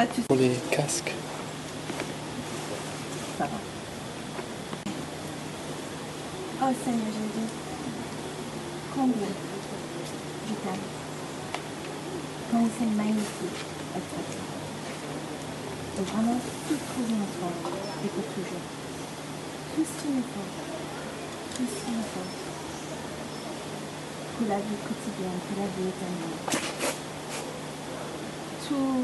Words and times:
pas 0.00 0.06
de 0.06 0.12
souci. 0.14 0.26
Pour 0.28 0.38
les 0.38 0.56
casques. 0.70 1.12
Ça 3.36 3.44
va. 3.44 3.58
Oh 6.62 6.72
Seigneur 6.84 7.12
Jésus, 7.12 7.48
combien 8.94 9.32
je 10.48 10.54
t'aime? 10.54 10.84
Comme 12.50 12.68
c'est 12.78 12.92
magnifique 12.96 13.60
être 13.94 14.08
toi. 14.08 14.46
Et 15.98 16.02
vraiment, 16.02 16.38
tout 16.66 16.80
trouver 16.88 17.16
en 17.20 17.28
toi 17.36 17.50
et 18.02 18.08
pour 18.08 18.24
toujours. 18.32 18.64
Tout 19.74 19.84
ce 19.84 20.02
qu'il 20.02 20.12
me 20.16 20.22
faut. 20.22 20.50
Tout 21.56 21.66
ce 21.68 21.84
qu'il 21.84 21.94
me 21.94 22.04
faut. 22.12 22.30
Pour 24.38 24.46
la 24.48 24.56
vie 24.56 24.80
quotidienne, 24.80 25.40
pour 25.44 25.56
la 25.60 25.68
vie 25.76 25.88
éternelle. 25.92 26.38
Tout 28.66 29.02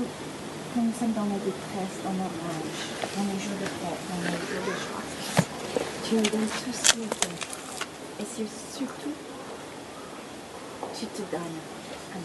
nous 0.82 0.92
sommes 0.98 1.12
dans 1.12 1.24
la 1.24 1.38
détresse, 1.38 1.96
dans 2.04 2.12
nos 2.12 2.30
rage, 2.30 2.84
dans 3.16 3.24
les 3.24 3.38
jours 3.40 3.58
de 3.60 3.66
fête, 3.66 4.02
dans 4.08 4.20
les 4.24 4.38
jours 4.46 4.64
de 4.66 4.74
joie. 4.76 5.04
Tu 6.04 6.14
nous 6.14 6.22
donnes 6.22 6.48
tout 6.48 6.72
ce. 6.72 6.96
Et 8.18 8.24
sur- 8.24 8.52
surtout, 8.76 9.12
tu 10.98 11.06
te 11.06 11.22
donnes 11.30 11.60
à. 12.14 12.18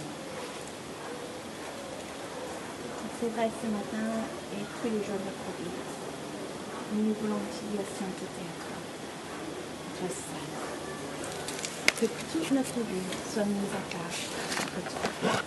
C'est 3.20 3.30
vrai 3.36 3.50
ce 3.62 3.68
matin 3.68 4.08
et 4.54 4.64
tous 4.82 4.88
les 4.90 5.04
jours 5.06 5.20
de 5.20 5.26
notre 5.30 5.52
vie. 5.60 5.78
Nous 6.94 7.14
voulons 7.22 7.38
dire 7.38 7.86
sainteté 8.00 8.42
à 8.42 8.56
toi. 8.66 8.78
Toi 10.00 10.10
seul. 10.10 10.48
Que 12.00 12.06
toute 12.32 12.52
notre 12.52 12.80
vie 12.80 13.08
soit 13.32 13.46
mise 13.46 13.74
à 13.76 13.96
part 13.96 14.16
pour 14.74 14.84
toi. 15.32 15.41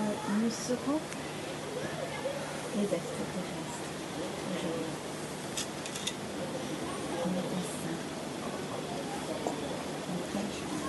Que 0.00 0.32
nous 0.32 0.50
serons 0.50 0.98
les 2.74 2.84
extraterrestres 2.84 3.84
aujourd'hui. 4.56 4.96
En 7.22 7.28
étant 7.28 7.64
saints. 7.82 8.02
En 10.08 10.18
plein 10.30 10.48
joie. 10.56 10.80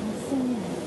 Enseigne-nous. 0.00 0.82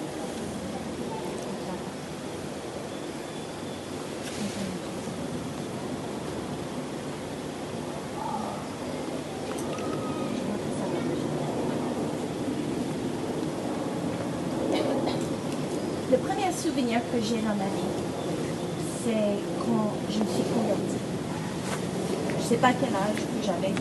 Le 16.11 16.17
premier 16.17 16.51
souvenir 16.65 16.99
que 17.13 17.21
j'ai 17.21 17.41
dans 17.45 17.53
ma 17.53 17.69
vie, 17.69 17.93
c'est 19.05 19.37
quand 19.61 19.93
je 20.09 20.17
me 20.17 20.25
suis 20.33 20.47
convertie. 20.49 21.03
Je 22.39 22.43
ne 22.43 22.49
sais 22.49 22.57
pas 22.57 22.73
quel 22.73 22.89
âge 22.89 23.21
que 23.21 23.41
j'avais. 23.45 23.73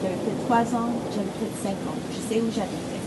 J'avais 0.00 0.16
peut-être 0.24 0.44
3 0.46 0.56
ans, 0.80 0.92
j'avais 1.12 1.28
peut-être 1.36 1.60
5 1.62 1.70
ans. 1.84 1.98
Je 2.12 2.20
sais 2.24 2.40
où 2.40 2.48
j'habitais. 2.48 3.02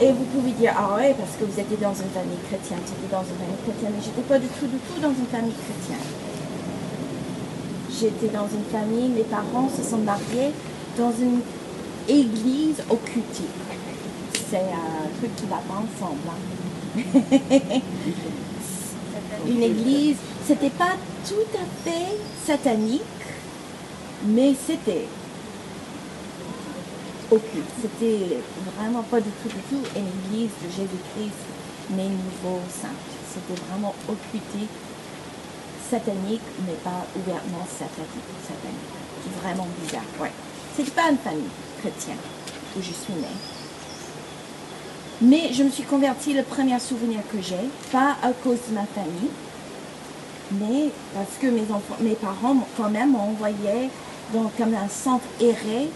Et 0.00 0.12
vous 0.12 0.24
pouvez 0.24 0.50
dire, 0.52 0.74
ah 0.76 0.96
ouais, 0.96 1.14
parce 1.14 1.38
que 1.38 1.44
vous 1.44 1.58
étiez 1.58 1.78
dans 1.78 1.94
une 1.94 2.10
famille 2.10 2.42
chrétienne, 2.50 2.82
tu 2.84 2.92
étais 2.98 3.14
dans 3.14 3.22
une 3.22 3.38
famille 3.38 3.62
chrétienne, 3.62 3.92
mais 3.94 4.02
j'étais 4.02 4.26
pas 4.26 4.38
du 4.38 4.48
tout, 4.48 4.66
du 4.66 4.78
tout 4.90 5.00
dans 5.00 5.14
une 5.14 5.30
famille 5.30 5.54
chrétienne. 5.54 6.06
J'étais 7.94 8.28
dans 8.28 8.48
une 8.50 8.66
famille, 8.74 9.08
mes 9.08 9.24
parents 9.24 9.70
se 9.70 9.82
sont 9.88 9.98
mariés 9.98 10.52
dans 10.98 11.12
une 11.12 11.40
église 12.08 12.82
occultique. 12.90 13.54
C'est 14.50 14.58
un 14.58 15.08
truc 15.18 15.34
qui 15.36 15.46
va 15.46 15.56
pas 15.56 15.80
ensemble. 15.80 16.26
hein. 16.28 16.55
une 19.46 19.62
église, 19.62 20.16
c'était 20.46 20.70
pas 20.70 20.96
tout 21.28 21.46
à 21.54 21.66
fait 21.84 22.16
satanique, 22.46 23.02
mais 24.24 24.54
c'était 24.66 25.06
occulte. 27.30 27.68
C'était 27.82 28.38
vraiment 28.76 29.02
pas 29.02 29.20
du 29.20 29.28
tout, 29.42 29.48
du 29.48 29.60
tout 29.68 29.82
une 29.96 30.06
église 30.06 30.50
de 30.64 30.70
Jésus-Christ, 30.70 31.42
mais 31.90 32.04
niveau 32.04 32.60
simple. 32.70 32.94
C'était 33.32 33.60
vraiment 33.68 33.94
occulté, 34.08 34.68
satanique, 35.90 36.40
mais 36.66 36.74
pas 36.82 37.06
ouvertement 37.16 37.66
satanique. 37.66 38.08
vraiment 39.42 39.68
bizarre, 39.82 40.02
ouais. 40.20 40.32
C'était 40.76 40.90
pas 40.90 41.10
une 41.10 41.18
famille 41.18 41.50
chrétienne 41.80 42.16
où 42.76 42.80
je 42.80 42.92
suis 42.92 43.14
née. 43.14 43.55
Mais 45.22 45.52
je 45.52 45.62
me 45.62 45.70
suis 45.70 45.84
convertie, 45.84 46.34
le 46.34 46.42
premier 46.42 46.78
souvenir 46.78 47.20
que 47.32 47.40
j'ai, 47.40 47.56
pas 47.90 48.16
à 48.22 48.32
cause 48.32 48.58
de 48.68 48.74
ma 48.74 48.84
famille, 48.84 49.30
mais 50.52 50.90
parce 51.14 51.36
que 51.40 51.46
mes, 51.46 52.14
parents 52.14 52.56
quand 52.76 52.90
même 52.90 53.12
m'ont 53.12 53.30
envoyé 53.30 53.90
dans 54.34 54.50
comme 54.58 54.74
un 54.74 54.88
centre 54.88 55.24
erré, 55.40 55.88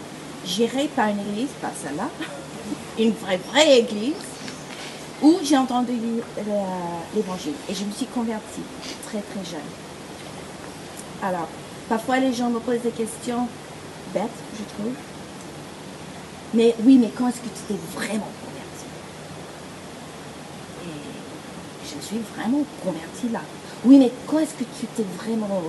géré 0.45 0.89
par 0.95 1.07
une 1.09 1.19
église, 1.19 1.49
pas 1.61 1.71
celle-là, 1.83 2.09
une 2.99 3.11
vraie, 3.13 3.39
vraie 3.51 3.79
église, 3.79 4.13
où 5.21 5.37
j'ai 5.43 5.57
entendu 5.57 5.91
le- 5.93 6.23
l'évangile. 7.15 7.53
Et 7.69 7.75
je 7.75 7.83
me 7.85 7.91
suis 7.91 8.07
convertie 8.07 8.63
très 9.05 9.21
très 9.21 9.45
jeune. 9.45 9.59
Alors, 11.21 11.47
parfois 11.87 12.17
les 12.17 12.33
gens 12.33 12.49
me 12.49 12.59
posent 12.59 12.81
des 12.81 12.89
questions 12.89 13.47
bêtes, 14.15 14.23
je 14.57 14.63
trouve. 14.73 14.93
Mais 16.55 16.75
oui, 16.83 16.97
mais 16.99 17.11
quand 17.15 17.27
est-ce 17.27 17.37
que 17.37 17.43
tu 17.49 17.61
t'es 17.67 17.79
vraiment 17.95 18.27
converti 18.43 18.85
Et 20.83 21.80
je 21.99 22.05
suis 22.05 22.21
vraiment 22.35 22.63
convertie 22.83 23.29
là. 23.31 23.41
Oui, 23.85 23.97
mais 23.97 24.11
quand 24.27 24.39
est-ce 24.39 24.53
que 24.53 24.63
tu 24.79 24.85
t'es 24.95 25.05
vraiment 25.17 25.63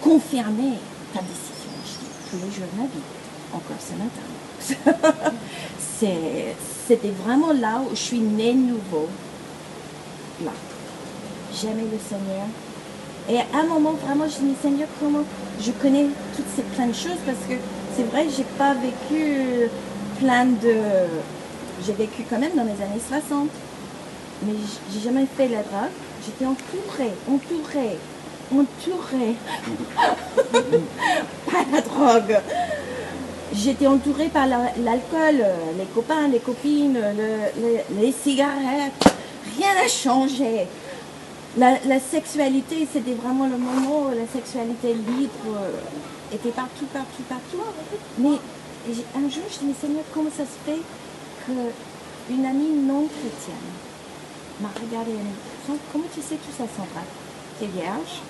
confirmé 0.00 0.78
ta 1.14 1.20
décision? 1.20 1.70
Je 1.84 1.90
dis 1.90 2.10
tous 2.30 2.36
les 2.36 2.52
jours 2.52 2.66
de 2.72 2.80
ma 2.80 2.86
vie, 2.86 3.06
encore 3.52 3.76
ce 3.80 3.94
matin. 3.94 5.32
C'était 6.88 7.12
vraiment 7.24 7.52
là 7.52 7.80
où 7.80 7.90
je 7.90 8.00
suis 8.00 8.18
née 8.18 8.54
nouveau. 8.54 9.08
Là. 10.44 10.50
J'aimais 11.54 11.82
le 11.82 11.98
Seigneur. 12.08 12.46
Et 13.28 13.38
à 13.38 13.60
un 13.60 13.66
moment, 13.68 13.92
vraiment, 13.92 14.24
je 14.28 14.42
me 14.42 14.50
dis, 14.50 14.56
Seigneur, 14.60 14.88
comment 14.98 15.22
je 15.60 15.70
connais 15.70 16.06
toutes 16.34 16.46
ces 16.56 16.62
plein 16.62 16.86
de 16.86 16.92
choses? 16.92 17.20
Parce 17.24 17.38
que 17.48 17.54
c'est 17.96 18.02
vrai, 18.04 18.26
j'ai 18.36 18.44
pas 18.58 18.74
vécu 18.74 19.68
plein 20.18 20.46
de. 20.46 20.74
J'ai 21.86 21.92
vécu 21.92 22.24
quand 22.28 22.38
même 22.38 22.56
dans 22.56 22.64
les 22.64 22.82
années 22.82 23.00
60. 23.08 23.48
Mais 24.46 24.54
j'ai 24.92 25.00
jamais 25.00 25.26
fait 25.36 25.48
la 25.48 25.62
drogue. 25.62 25.90
J'étais 26.24 26.46
entourée, 26.46 27.12
entourée, 27.28 27.98
entourée. 28.52 29.34
pas 31.46 31.64
la 31.72 31.80
drogue. 31.80 32.40
J'étais 33.54 33.86
entourée 33.86 34.28
par 34.28 34.46
la- 34.46 34.72
l'alcool, 34.82 35.40
euh, 35.42 35.54
les 35.78 35.84
copains, 35.94 36.28
les 36.28 36.38
copines, 36.38 36.94
le- 36.94 37.60
le- 37.62 38.00
les 38.02 38.12
cigarettes. 38.12 39.04
Rien 39.58 39.74
n'a 39.74 39.88
changé. 39.88 40.66
La, 41.58 41.76
sexualité, 42.00 42.88
c'était 42.90 43.12
vraiment 43.12 43.44
le 43.46 43.58
moment 43.58 44.08
la 44.08 44.26
sexualité 44.32 44.94
libre 44.94 45.54
euh, 45.54 46.34
était 46.34 46.48
partout, 46.50 46.86
partout, 46.92 47.22
partout. 47.28 47.62
Mais 48.18 48.38
un 49.14 49.28
jour, 49.28 49.42
je 49.50 49.66
me 49.66 49.72
dis, 49.72 49.78
Seigneur, 49.78 50.04
comment 50.14 50.30
ça 50.34 50.44
se 50.44 50.58
fait 50.70 50.80
qu'une 51.44 52.46
amie 52.46 52.70
non 52.86 53.06
chrétienne 53.06 53.68
m'a 54.60 54.68
regardé 54.74 55.12
m'a 55.12 55.22
dit, 55.22 55.80
comment 55.92 56.08
tu 56.12 56.20
sais 56.20 56.36
tout 56.36 56.52
ça, 56.56 56.64
Sandra 56.76 57.02
Tu 57.58 57.64
es 57.64 57.68
vierge, 57.68 58.20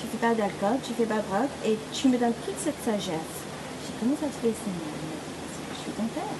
tu 0.00 0.06
fais 0.06 0.20
pas 0.20 0.34
d'alcool, 0.34 0.78
tu 0.84 0.92
fais 0.94 1.06
pas 1.06 1.18
de 1.20 1.26
drogue, 1.28 1.52
et 1.64 1.76
tu 1.92 2.08
me 2.08 2.18
donnes 2.18 2.36
toute 2.44 2.58
cette 2.62 2.78
sagesse. 2.84 3.34
Je 3.82 3.86
dis, 3.90 3.96
comment 4.00 4.16
ça 4.20 4.28
se 4.28 4.38
fait, 4.44 4.54
Seigneur 4.54 4.92
Elle 4.92 5.10
dit, 5.10 5.64
je 5.74 5.78
suis 5.82 5.92
ton 5.96 6.06
père. 6.12 6.36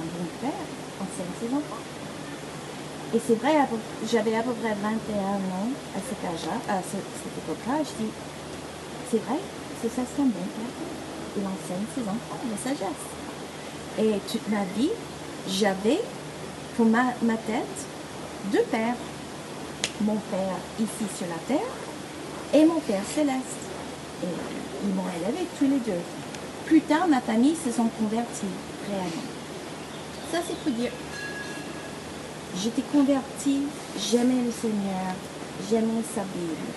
Un 0.00 0.08
bon 0.16 0.26
père 0.40 0.66
enseigne 1.02 1.34
ses 1.42 1.50
enfants. 1.54 1.82
Et 3.14 3.20
c'est 3.20 3.34
vrai, 3.36 3.56
à 3.60 3.66
j'avais 4.10 4.34
à 4.36 4.42
peu 4.42 4.52
près 4.56 4.72
21 4.72 5.36
ans 5.52 5.68
à 5.94 6.00
cet 6.00 6.20
âge-là, 6.24 6.56
à 6.72 6.80
ce- 6.80 6.96
cette 7.20 7.36
époque-là. 7.44 7.84
Je 7.84 8.04
dis, 8.04 8.10
c'est 9.10 9.20
vrai, 9.28 9.36
c'est 9.82 9.92
ça, 9.92 10.00
c'est 10.08 10.22
un 10.22 10.32
bon 10.32 10.46
père. 10.56 10.72
Il 11.36 11.42
enseigne 11.44 11.84
ses 11.94 12.02
enfants 12.08 12.40
la 12.48 12.56
sagesse. 12.56 13.04
Et 13.98 14.18
toute 14.30 14.48
ma 14.48 14.64
vie, 14.76 14.90
j'avais 15.48 16.00
pour 16.76 16.86
ma, 16.86 17.12
ma 17.22 17.36
tête 17.36 17.76
deux 18.50 18.64
pères. 18.70 18.96
Mon 20.00 20.16
père 20.16 20.56
ici 20.80 21.04
sur 21.16 21.26
la 21.28 21.38
terre 21.46 21.68
et 22.54 22.64
mon 22.64 22.80
père 22.80 23.02
céleste. 23.14 23.62
Et 24.22 24.26
ils 24.84 24.94
m'ont 24.94 25.04
élevé 25.16 25.46
tous 25.58 25.64
les 25.64 25.78
deux. 25.78 26.00
Plus 26.66 26.80
tard, 26.80 27.06
ma 27.08 27.20
famille 27.20 27.56
se 27.56 27.70
sont 27.70 27.88
convertis 27.98 28.46
réellement. 28.88 29.22
Ça, 30.32 30.38
c'est 30.46 30.56
pour 30.58 30.72
dire 30.72 30.90
J'étais 32.60 32.82
convertie, 32.82 33.62
j'aimais 33.98 34.42
le 34.44 34.52
Seigneur, 34.52 35.14
j'aimais 35.70 36.02
sa 36.14 36.20
Bible, 36.20 36.68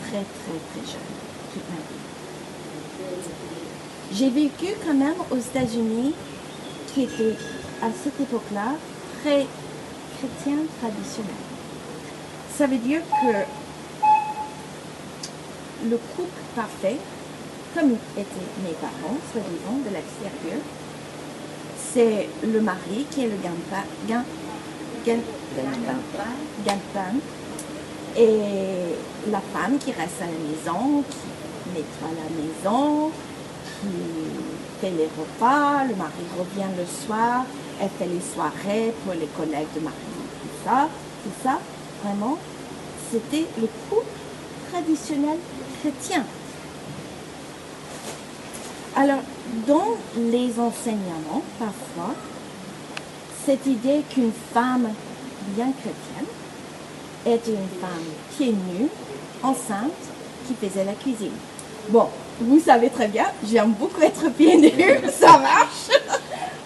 très 0.00 0.22
très 0.22 0.58
très 0.70 0.86
jeune, 0.90 1.12
toute 1.52 1.68
ma 1.68 1.76
vie. 1.76 2.02
J'ai 4.14 4.30
vécu 4.30 4.74
quand 4.84 4.94
même 4.94 5.14
aux 5.30 5.36
États-Unis 5.36 6.14
qui 6.92 7.02
était 7.02 7.36
à 7.82 7.88
cette 8.02 8.20
époque-là 8.20 8.74
très 9.22 9.46
traditionnel. 10.80 11.34
Ça 12.56 12.66
veut 12.66 12.78
dire 12.78 13.00
que 13.22 13.32
le 15.88 15.96
couple 16.16 16.42
parfait, 16.54 16.98
comme 17.74 17.92
étaient 18.16 18.50
mes 18.62 18.74
parents, 18.80 19.18
soi-disant, 19.32 19.78
de 19.84 19.90
l'extérieur, 19.94 20.62
c'est 21.92 22.28
le 22.46 22.60
mari 22.60 23.06
qui 23.10 23.24
est 23.24 23.28
le 23.28 23.36
gagne-pain, 23.42 23.84
gagne, 24.08 25.20
gagne-pain, 26.64 27.14
et 28.16 29.30
la 29.30 29.40
femme 29.52 29.78
qui 29.78 29.92
reste 29.92 30.20
à 30.20 30.26
la 30.26 30.32
maison, 30.32 31.02
qui 31.08 31.74
nettoie 31.74 32.12
la 32.16 32.28
maison, 32.42 33.10
qui 33.80 33.88
fait 34.80 34.90
les 34.90 35.08
repas, 35.18 35.84
le 35.84 35.94
mari 35.96 36.24
revient 36.38 36.70
le 36.76 36.84
soir, 36.86 37.44
elle 37.82 37.88
fait 37.98 38.06
les 38.06 38.20
soirées 38.20 38.94
pour 39.04 39.12
les 39.14 39.26
collègues 39.26 39.66
de 39.74 39.80
mari, 39.80 39.96
tout 40.40 40.64
ça, 40.64 40.88
tout 41.24 41.30
ça, 41.42 41.58
vraiment, 42.04 42.38
c'était 43.10 43.44
le 43.60 43.68
couple 43.90 44.06
traditionnel 44.70 45.36
chrétien. 45.80 46.24
Alors, 48.94 49.22
dans 49.66 49.96
les 50.16 50.60
enseignements, 50.60 51.42
parfois, 51.58 52.14
cette 53.44 53.66
idée 53.66 54.02
qu'une 54.10 54.32
femme 54.54 54.88
bien 55.56 55.72
chrétienne 55.72 56.30
était 57.26 57.50
une 57.50 57.80
femme 57.80 58.04
pieds 58.36 58.52
nus, 58.52 58.88
enceinte, 59.42 59.90
qui 60.46 60.54
faisait 60.54 60.84
la 60.84 60.92
cuisine. 60.92 61.32
Bon, 61.88 62.08
vous 62.40 62.60
savez 62.60 62.90
très 62.90 63.08
bien, 63.08 63.26
j'aime 63.44 63.72
beaucoup 63.72 64.02
être 64.02 64.30
pieds 64.30 64.56
nus, 64.56 65.00
ça 65.18 65.38
marche. 65.38 66.01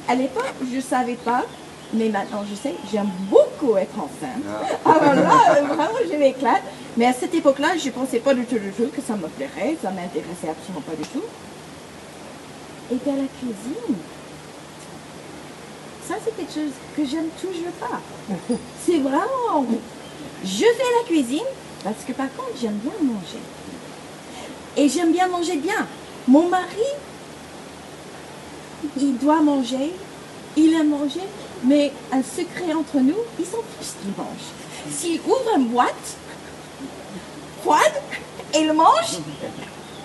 À 0.09 0.15
l'époque, 0.15 0.55
je 0.71 0.77
ne 0.77 0.81
savais 0.81 1.15
pas, 1.15 1.45
mais 1.93 2.09
maintenant 2.09 2.45
je 2.49 2.55
sais, 2.55 2.75
j'aime 2.93 3.11
beaucoup 3.29 3.77
être 3.77 3.95
enceinte. 3.99 4.43
Alors 4.85 5.15
là, 5.15 5.63
vraiment, 5.63 5.99
je 6.11 6.17
m'éclate. 6.17 6.63
Mais 6.97 7.07
à 7.07 7.13
cette 7.13 7.35
époque-là, 7.35 7.77
je 7.77 7.87
ne 7.87 7.93
pensais 7.93 8.21
pas 8.21 8.33
du 8.33 8.45
tout, 8.47 8.59
du 8.59 8.71
tout 8.71 8.89
que 8.95 9.03
ça 9.03 9.15
me 9.15 9.29
plairait, 9.29 9.77
ça 9.83 9.91
m'intéressait 9.91 10.49
absolument 10.49 10.83
pas 10.87 10.95
du 10.95 11.07
tout. 11.09 11.25
Et 12.91 12.97
puis 12.97 13.11
à 13.11 13.17
la 13.17 13.27
cuisine, 13.39 13.97
ça 16.09 16.15
c'est 16.25 16.37
quelque 16.37 16.55
chose 16.55 16.73
que 16.97 17.05
j'aime 17.05 17.29
toujours 17.41 17.73
pas. 17.81 18.01
C'est 18.87 18.99
vraiment, 18.99 19.67
je 20.45 20.59
fais 20.59 20.91
la 21.01 21.07
cuisine 21.07 21.41
parce 21.83 22.05
que 22.07 22.13
par 22.13 22.29
contre 22.37 22.53
j'aime 22.61 22.79
bien 22.83 22.93
manger. 23.03 23.43
Et 24.77 24.89
j'aime 24.89 25.11
bien 25.11 25.27
manger 25.27 25.57
bien. 25.57 25.87
Mon 26.29 26.49
mari, 26.49 26.87
il 28.97 29.19
doit 29.19 29.41
manger, 29.43 29.93
il 30.57 30.75
aime 30.75 30.91
manger, 30.91 31.21
mais 31.65 31.93
un 32.13 32.23
secret 32.23 32.73
entre 32.75 32.97
nous, 32.97 33.17
il 33.39 33.45
s'en 33.45 33.59
fiche 33.79 33.93
qu'il 34.01 34.11
mange. 34.17 34.47
S'il 34.91 35.21
ouvre 35.21 35.57
une 35.57 35.67
boîte 35.69 36.17
froide 37.63 37.93
et 38.55 38.65
le 38.65 38.73
mange, 38.73 39.19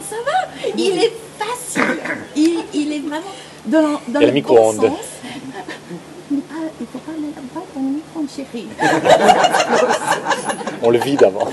ça 0.10 0.16
va. 0.26 0.72
Il 0.78 0.98
est 0.98 1.14
facile. 1.40 1.98
Il, 2.36 2.64
il 2.74 2.94
est 2.94 3.00
vraiment 3.00 3.22
dans, 3.66 4.02
dans 4.08 4.20
le 4.20 4.26
le 4.28 4.42
bon 4.42 4.72
sens. 4.74 5.00
Mais 6.32 6.38
pas- 6.42 6.56
Il 6.80 6.84
ne 6.84 6.88
faut 6.88 7.00
pas 7.00 7.12
mettre 7.12 7.42
pas 7.54 7.62
dans 7.76 7.82
le 7.82 7.88
micro-ondes, 7.96 8.30
chérie. 8.36 8.68
On 10.82 10.90
le 10.90 11.00
vide 11.00 11.24
avant. 11.24 11.48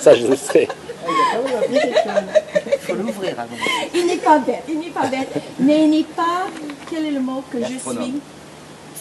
Ça, 0.00 0.14
je 0.14 0.26
le 0.26 0.36
sais. 0.36 0.68
Il 3.24 3.30
avant. 3.38 4.06
N'est 4.06 4.16
pas 4.18 4.38
bête, 4.38 4.64
il 4.68 4.78
n'est 4.78 4.90
pas 4.90 5.06
bête, 5.06 5.32
mais 5.58 5.84
il 5.84 5.90
n'est 5.90 6.04
pas, 6.04 6.46
quel 6.90 7.06
est 7.06 7.10
le 7.10 7.20
mot 7.20 7.42
que 7.50 7.58
je 7.60 7.66
suis? 7.78 8.14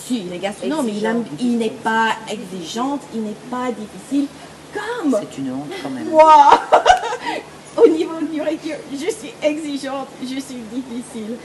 Si, 0.06 0.24
il 0.28 0.34
est 0.34 0.38
gastronome, 0.40 0.86
mais 0.86 0.92
il, 0.94 1.24
il 1.40 1.58
n'est 1.58 1.70
pas 1.70 2.10
exigeante, 2.30 3.02
il 3.14 3.22
n'est 3.24 3.36
pas 3.50 3.68
difficile, 3.72 4.28
comme 4.74 5.18
C'est 5.20 5.38
une 5.40 5.52
honte 5.54 5.72
quand 5.82 5.90
même. 5.90 6.10
moi. 6.10 6.62
Au 7.78 7.88
niveau 7.88 8.14
de 8.20 8.38
nourriture, 8.38 8.76
je 8.92 8.98
suis 9.10 9.34
exigeante, 9.42 10.08
je 10.22 10.28
suis 10.40 10.62
difficile. 10.72 11.38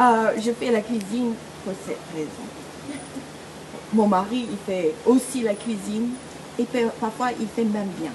Euh, 0.00 0.32
je 0.36 0.50
fais 0.52 0.72
la 0.72 0.80
cuisine 0.80 1.34
pour 1.64 1.72
cette 1.86 1.98
raison. 2.14 2.46
Mon 3.92 4.06
mari, 4.08 4.48
il 4.50 4.56
fait 4.66 4.92
aussi 5.06 5.42
la 5.42 5.54
cuisine 5.54 6.10
et 6.58 6.64
pa- 6.64 6.90
parfois 7.00 7.28
il 7.38 7.46
fait 7.46 7.62
même 7.64 7.90
bien. 8.00 8.10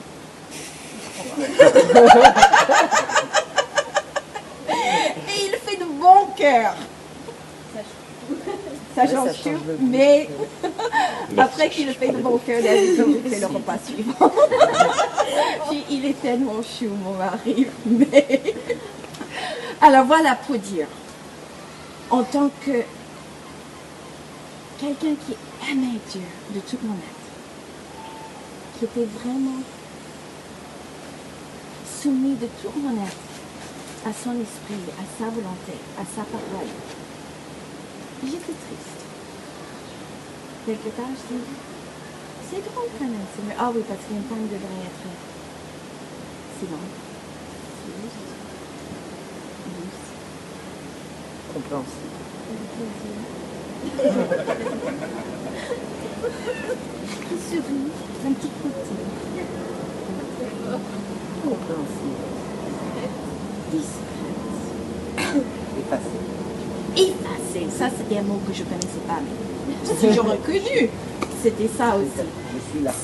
et 4.69 5.45
il 5.45 5.51
fait 5.65 5.77
de 5.77 5.85
bon 6.03 6.27
cœur. 6.35 6.75
Ça 7.73 7.81
change 7.81 9.07
ça 9.07 9.07
change 9.07 9.41
tout, 9.41 9.49
le 9.49 9.73
goût. 9.75 9.87
mais 9.89 10.29
après 11.37 11.69
qu'il 11.69 11.87
le 11.87 11.93
fait 11.93 12.09
de 12.09 12.17
bon 12.17 12.37
cœur, 12.37 12.61
le 12.61 13.45
repas 13.45 13.77
suivant. 13.83 14.13
Puis 15.69 15.83
il 15.89 16.05
est 16.05 16.21
tellement 16.21 16.61
chou, 16.61 16.89
mon 17.03 17.13
mari. 17.13 17.67
Mais... 17.85 18.41
Alors 19.81 20.05
voilà 20.05 20.35
pour 20.35 20.57
dire, 20.57 20.87
en 22.09 22.23
tant 22.23 22.49
que 22.65 22.83
quelqu'un 24.79 25.15
qui 25.25 25.35
aimait 25.71 25.99
Dieu 26.11 26.21
de 26.53 26.59
tout 26.59 26.77
mon 26.83 26.93
être, 26.93 27.23
qui 28.77 28.85
était 28.85 29.07
vraiment 29.23 29.61
soumis 32.01 32.35
de 32.35 32.47
tout 32.61 32.71
mon 32.77 33.01
être 33.03 33.22
à 34.05 34.11
son 34.11 34.31
esprit, 34.41 34.83
à 34.99 35.03
sa 35.17 35.25
volonté, 35.29 35.75
à 35.97 36.03
sa 36.03 36.23
parole, 36.23 36.67
j'étais 38.23 38.37
triste. 38.37 39.01
Quelque 40.65 40.89
part, 40.89 41.07
je 41.09 41.35
dis, 41.35 41.43
c'est 42.49 42.63
drôle 42.69 42.89
quand 42.99 43.05
même. 43.05 43.27
Ah 43.59 43.71
oui, 43.73 43.81
parce 43.87 43.99
qu'une 44.07 44.23
femme 44.23 44.47
devrait 44.47 44.87
être 44.87 45.07
silente, 46.59 46.93
douce, 47.87 48.19
douce, 49.67 50.03
Compréhensible. 51.53 52.17
qui 57.29 57.35
sourit 57.37 57.91
d'un 58.23 58.33
petit 58.33 58.49
côté, 58.61 58.93
Compréhensible. 61.43 62.42
Discrète, 63.73 65.43
Effacé. 65.79 66.11
effacée. 66.95 67.67
Ça, 67.77 67.85
c'était 67.97 68.19
un 68.19 68.23
mot 68.23 68.39
que 68.47 68.53
je 68.53 68.59
ne 68.63 68.65
connaissais 68.65 69.03
pas, 69.07 69.19
mais 69.67 69.95
si 69.99 70.13
j'aurais 70.13 70.37
connu, 70.37 70.89
c'était 71.41 71.69
ça 71.77 71.95
aussi. 71.95 72.27
Je 72.53 72.59
suis 72.71 72.83
là. 72.83 72.91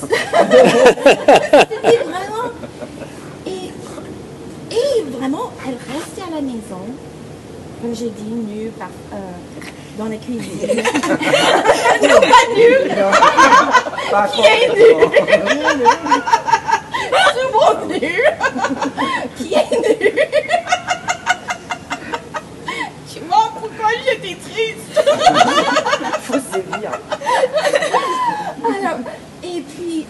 C'était 1.82 1.98
vraiment. 2.04 2.48
Et, 3.46 3.72
et 4.74 5.02
vraiment, 5.18 5.46
elle 5.66 5.76
restait 5.94 6.22
à 6.22 6.30
la 6.36 6.40
maison, 6.40 6.82
comme 7.82 7.94
j'ai 7.94 8.10
dit, 8.10 8.32
nue 8.32 8.70
par, 8.78 8.88
euh, 9.12 9.16
dans 9.98 10.06
la 10.06 10.16
cuisine. 10.16 10.42
non, 12.02 12.20
pas 12.20 12.46
nue, 12.56 12.88
Pas 14.10 14.28
qui 14.28 14.40
est 14.40 14.68
nue, 14.74 14.94
souvent 17.34 17.86
nue, 17.88 18.24
qui 19.36 19.54
est 19.54 19.70
nue? 20.00 20.12
Tu 23.12 23.18
vois 23.28 23.48
pourquoi 23.58 23.88
j'étais 24.06 24.36
triste 24.36 25.00
Alors, 28.64 28.98
et 29.42 29.60
puis, 29.62 30.06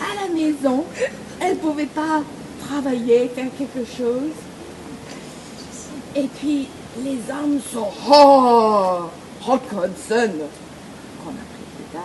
à 0.00 0.26
la 0.26 0.32
maison, 0.34 0.84
elle 1.40 1.50
ne 1.50 1.56
pouvait 1.56 1.86
pas 1.86 2.22
travailler, 2.68 3.30
faire 3.34 3.46
quelque 3.58 3.84
chose. 3.86 4.32
Et 6.16 6.28
puis, 6.38 6.68
les 7.02 7.18
hommes 7.30 7.60
sont 7.72 7.88
oh, 8.08 9.10
Hawkinson, 9.46 10.30
qu'on 11.22 11.30
a 11.30 11.44
pris 11.52 11.66
plus 11.76 11.88
tard. 11.92 12.04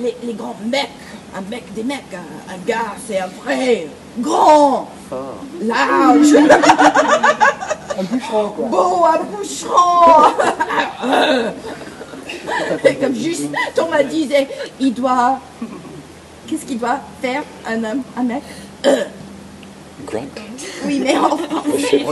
Les, 0.00 0.16
les 0.24 0.34
grands 0.34 0.56
mecs, 0.66 0.88
un 1.36 1.42
mec 1.42 1.72
des 1.74 1.84
mecs, 1.84 2.02
un, 2.14 2.52
un 2.54 2.58
gars, 2.66 2.94
c'est 3.06 3.18
un 3.18 3.28
vrai 3.44 3.86
grand, 4.18 4.88
Fort. 5.08 5.36
large, 5.62 6.34
Un 7.98 8.02
bûcheron, 8.04 8.48
quoi. 8.50 8.66
beau, 8.68 9.04
un 9.04 9.22
boucheron. 9.24 10.32
Comme 13.00 13.14
juste, 13.14 13.48
Thomas 13.74 14.02
disait, 14.02 14.48
il 14.78 14.94
doit. 14.94 15.38
Qu'est-ce 16.46 16.64
qu'il 16.64 16.78
doit 16.78 17.00
faire 17.22 17.42
un 17.66 17.84
homme, 17.84 18.02
un 18.16 18.22
mec? 18.22 18.42
Grunt. 20.06 20.26
Oui, 20.86 21.00
mais 21.04 21.16
en 21.16 21.36
français. 21.36 22.04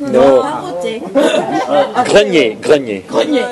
Non. 0.00 0.42
Roter. 0.62 1.02
Grenier, 2.04 2.56
grenier. 2.60 3.04
Grogner. 3.08 3.42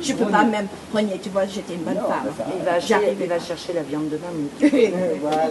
Je 0.00 0.12
peux 0.12 0.26
pas 0.26 0.44
même 0.44 0.68
grogner, 0.92 1.18
tu 1.22 1.28
vois, 1.30 1.46
j'étais 1.46 1.74
une 1.74 1.82
bonne 1.82 1.96
femme. 1.96 2.30
Il 2.56 2.64
va, 2.64 2.78
il 3.20 3.28
va 3.28 3.40
chercher 3.40 3.72
la 3.72 3.82
viande 3.82 4.08
de 4.08 4.18
mamie. 4.18 4.92
Voilà. 5.22 5.50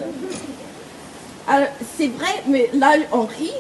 Alors, 1.47 1.69
c'est 1.97 2.07
vrai, 2.07 2.43
mais 2.47 2.69
là, 2.73 2.95
on 3.11 3.21
rit. 3.21 3.53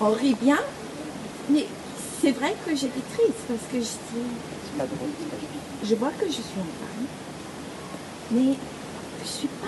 On 0.00 0.10
rit 0.10 0.36
bien. 0.40 0.58
Mais 1.50 1.66
c'est 2.20 2.32
vrai 2.32 2.54
que 2.66 2.74
j'étais 2.74 3.02
triste 3.14 3.44
parce 3.46 3.62
que 3.70 3.78
je 3.78 3.80
dis, 3.80 4.76
pas 4.76 4.84
drôle, 4.84 5.10
je 5.84 5.94
vois 5.94 6.10
que 6.18 6.26
je 6.26 6.32
suis 6.32 6.56
une 6.56 6.74
femme, 6.80 7.06
mais 8.32 8.54
je 9.22 9.28
suis 9.28 9.48
pas 9.48 9.66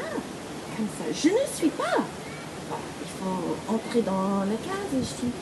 comme 0.77 0.87
ça. 0.99 1.05
Je 1.13 1.29
ne 1.29 1.47
suis 1.55 1.71
pas. 1.71 2.05
Il 2.71 3.09
faut 3.19 3.75
entrer 3.75 4.03
dans 4.03 4.41
la 4.41 4.57
case 4.57 4.91
et 4.95 4.99
je 4.99 5.27
dis, 5.27 5.33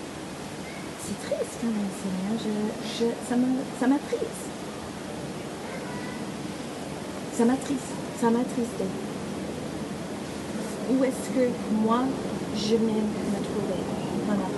c'est 1.05 1.29
triste 1.29 1.59
quand 1.61 1.69
même, 1.69 1.93
Seigneur. 2.03 2.35
Je, 2.45 3.05
je, 3.05 3.11
ça 3.29 3.87
m'attriste. 3.87 4.49
Ça 7.37 7.45
m'attriste. 7.45 7.93
Ça 8.21 8.31
m'attriste. 8.31 8.83
Où 10.91 11.05
est-ce 11.05 11.29
que 11.35 11.49
moi, 11.85 12.01
je 12.57 12.71
vais 12.71 12.79
me 12.79 13.39
trouver 13.45 13.81
dans 14.27 14.35
la 14.35 14.58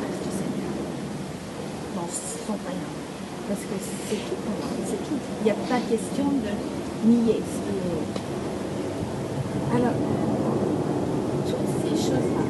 Parce 2.11 3.61
que 3.61 3.77
c'est 3.81 4.17
tout 4.17 4.37
c'est 4.87 5.03
tout. 5.09 5.19
Il 5.41 5.45
n'y 5.45 5.51
a 5.51 5.55
pas 5.55 5.79
question 5.89 6.25
de 6.25 7.09
nier 7.09 7.41
ce. 7.41 7.71
Alors, 9.77 9.95
toutes 11.47 11.69
ces 11.83 11.97
choses-là, 11.97 12.47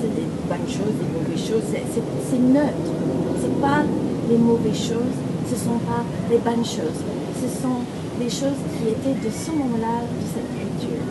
c'est 0.00 0.14
des 0.14 0.28
bonnes 0.48 0.68
choses, 0.68 0.96
des 0.98 1.10
mauvaises 1.18 1.48
choses, 1.48 1.66
c'est- 1.72 2.38
neutre. 2.38 2.90
C'est 3.40 3.60
pas 3.60 3.82
les 4.28 4.38
mauvaises 4.38 4.74
choses, 4.76 5.16
ce 5.48 5.56
sont 5.56 5.78
pas 5.86 6.02
les 6.30 6.38
bonnes 6.38 6.64
choses. 6.64 7.00
Ce 7.40 7.48
sont 7.62 7.80
les 8.20 8.30
choses 8.30 8.60
qui 8.76 8.88
étaient 8.88 9.18
de 9.28 9.30
ce 9.32 9.50
moment-là, 9.52 10.02
de 10.02 10.26
cette 10.34 10.50
culture. 10.58 11.04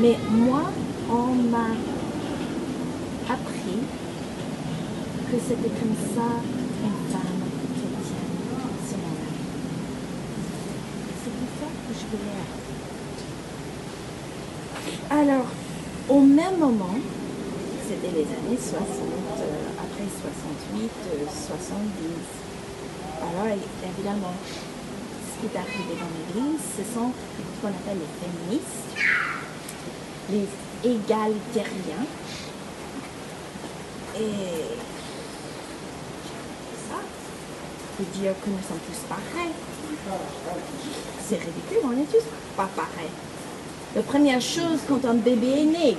Mais 0.00 0.16
moi, 0.30 0.62
on 1.10 1.34
m'a 1.50 1.70
appris 3.28 3.61
que 5.32 5.38
c'était 5.40 5.72
comme 5.80 5.96
ça 6.14 6.28
une 6.84 7.00
femme 7.10 7.40
chrétienne, 7.72 8.36
ce 8.84 8.94
moment-là. 9.00 9.32
C'est 11.24 11.32
pour 11.32 11.50
ça 11.56 11.68
que 11.72 11.92
je 11.96 12.04
voulais 12.12 12.36
être. 12.36 12.60
Alors, 15.10 15.46
au 16.10 16.20
même 16.20 16.58
moment, 16.58 16.96
c'était 17.88 18.12
les 18.12 18.24
années 18.28 18.58
60, 18.60 18.82
euh, 18.82 19.80
après 19.80 20.04
68, 20.20 20.90
euh, 21.14 21.24
70. 21.24 21.80
Alors, 23.22 23.46
é- 23.56 23.88
évidemment, 23.88 24.34
ce 24.36 25.40
qui 25.40 25.46
est 25.54 25.58
arrivé 25.58 25.94
dans 25.96 26.12
l'Église, 26.12 26.60
ce 26.76 26.82
sont 26.94 27.10
ce 27.16 27.60
qu'on 27.62 27.68
appelle 27.72 27.96
les 28.04 28.12
féministes, 28.20 28.92
les 30.30 30.46
égalitariens. 30.90 32.04
Et 34.14 34.34
ça, 36.90 36.98
dire 38.04 38.32
que 38.42 38.50
nous 38.50 38.62
sommes 38.66 38.80
tous 38.86 39.00
pareils. 39.08 39.52
C'est 41.28 41.36
ridicule, 41.36 41.78
on 41.84 41.92
est 41.92 42.10
tous 42.10 42.24
pas 42.56 42.68
pareils. 42.76 43.10
La 43.94 44.02
première 44.02 44.40
chose 44.40 44.80
quand 44.88 45.04
un 45.04 45.14
bébé 45.14 45.60
est 45.60 45.64
né, 45.64 45.96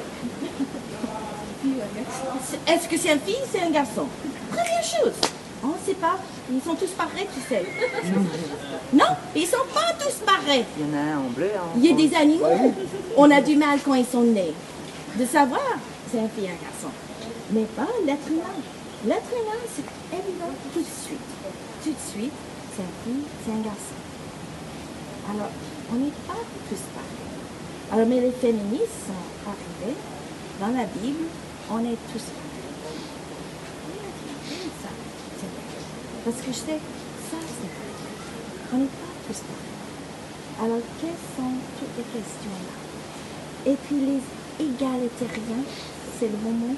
est-ce 2.68 2.88
que 2.88 2.98
c'est 2.98 3.12
un 3.12 3.20
fille 3.20 3.36
ou 3.36 3.48
c'est 3.52 3.62
un 3.62 3.70
garçon? 3.70 4.06
Première 4.50 4.84
chose. 4.84 5.14
On 5.64 5.68
ne 5.68 5.86
sait 5.86 5.94
pas. 5.94 6.18
Ils 6.52 6.62
sont 6.62 6.76
tous 6.76 6.90
pareils, 6.90 7.28
tu 7.34 7.40
sais. 7.48 7.66
Non, 8.92 9.06
ils 9.36 9.48
sont 9.48 9.66
pas 9.74 9.94
tous 9.98 10.16
pareils. 10.26 10.66
Il 10.78 10.86
y 10.86 10.90
en 10.90 10.98
a 10.98 11.02
un 11.14 11.18
en 11.20 11.30
bleu, 11.30 11.52
en 11.56 11.80
Il 11.80 11.86
y 11.86 11.94
a 11.94 11.96
des 11.96 12.16
animaux. 12.16 12.74
On 13.16 13.32
a 13.32 13.40
du 13.40 13.56
mal 13.56 13.80
quand 13.84 13.94
ils 13.94 14.06
sont 14.06 14.24
nés 14.24 14.54
de 15.18 15.26
savoir 15.26 15.62
c'est 16.12 16.20
un 16.20 16.30
fille 16.30 16.48
un 16.48 16.64
garçon. 16.64 16.94
Mais 17.52 17.64
pas 17.76 17.88
l'être 18.06 18.28
humain. 18.28 18.54
L'être 19.06 19.32
humain, 19.32 19.60
c'est 19.76 20.18
évident 20.18 20.52
tout 20.74 20.80
de 20.80 20.86
suite. 20.86 21.33
Tout 21.84 21.90
de 21.90 21.96
suite, 22.00 22.32
c'est 22.74 22.82
un 22.82 22.96
fille, 23.04 23.26
c'est 23.44 23.52
un 23.52 23.60
garçon. 23.62 24.00
Alors, 25.30 25.52
on 25.92 25.96
n'est 25.96 26.16
pas 26.26 26.40
tous 26.70 26.80
pareils. 26.96 27.92
Alors, 27.92 28.08
mais 28.08 28.22
les 28.22 28.32
féministes 28.32 29.04
sont 29.06 29.50
arrivés 29.50 29.98
dans 30.62 30.68
la 30.68 30.86
Bible, 30.86 31.26
on 31.70 31.80
est 31.80 31.98
tous 32.08 32.24
pareils. 32.24 32.64
Ça, 34.82 34.88
c'est 35.36 35.46
vrai. 35.46 36.24
Parce 36.24 36.38
que 36.38 36.54
je 36.54 36.58
sais, 36.58 36.80
ça, 37.30 37.38
c'est 37.42 37.68
vrai. 37.68 37.92
On 38.74 38.78
n'est 38.78 38.86
pas 38.86 39.14
tous 39.28 39.40
pareils. 39.44 40.64
Alors, 40.64 40.84
quelles 41.02 41.24
sont 41.36 41.52
toutes 41.80 41.98
les 41.98 42.08
questions-là 42.16 43.74
Et 43.74 43.76
puis, 43.76 44.00
les 44.00 44.66
égalitariens, 44.66 45.66
c'est 46.18 46.28
le 46.28 46.38
bon 46.38 46.52
mot 46.52 46.76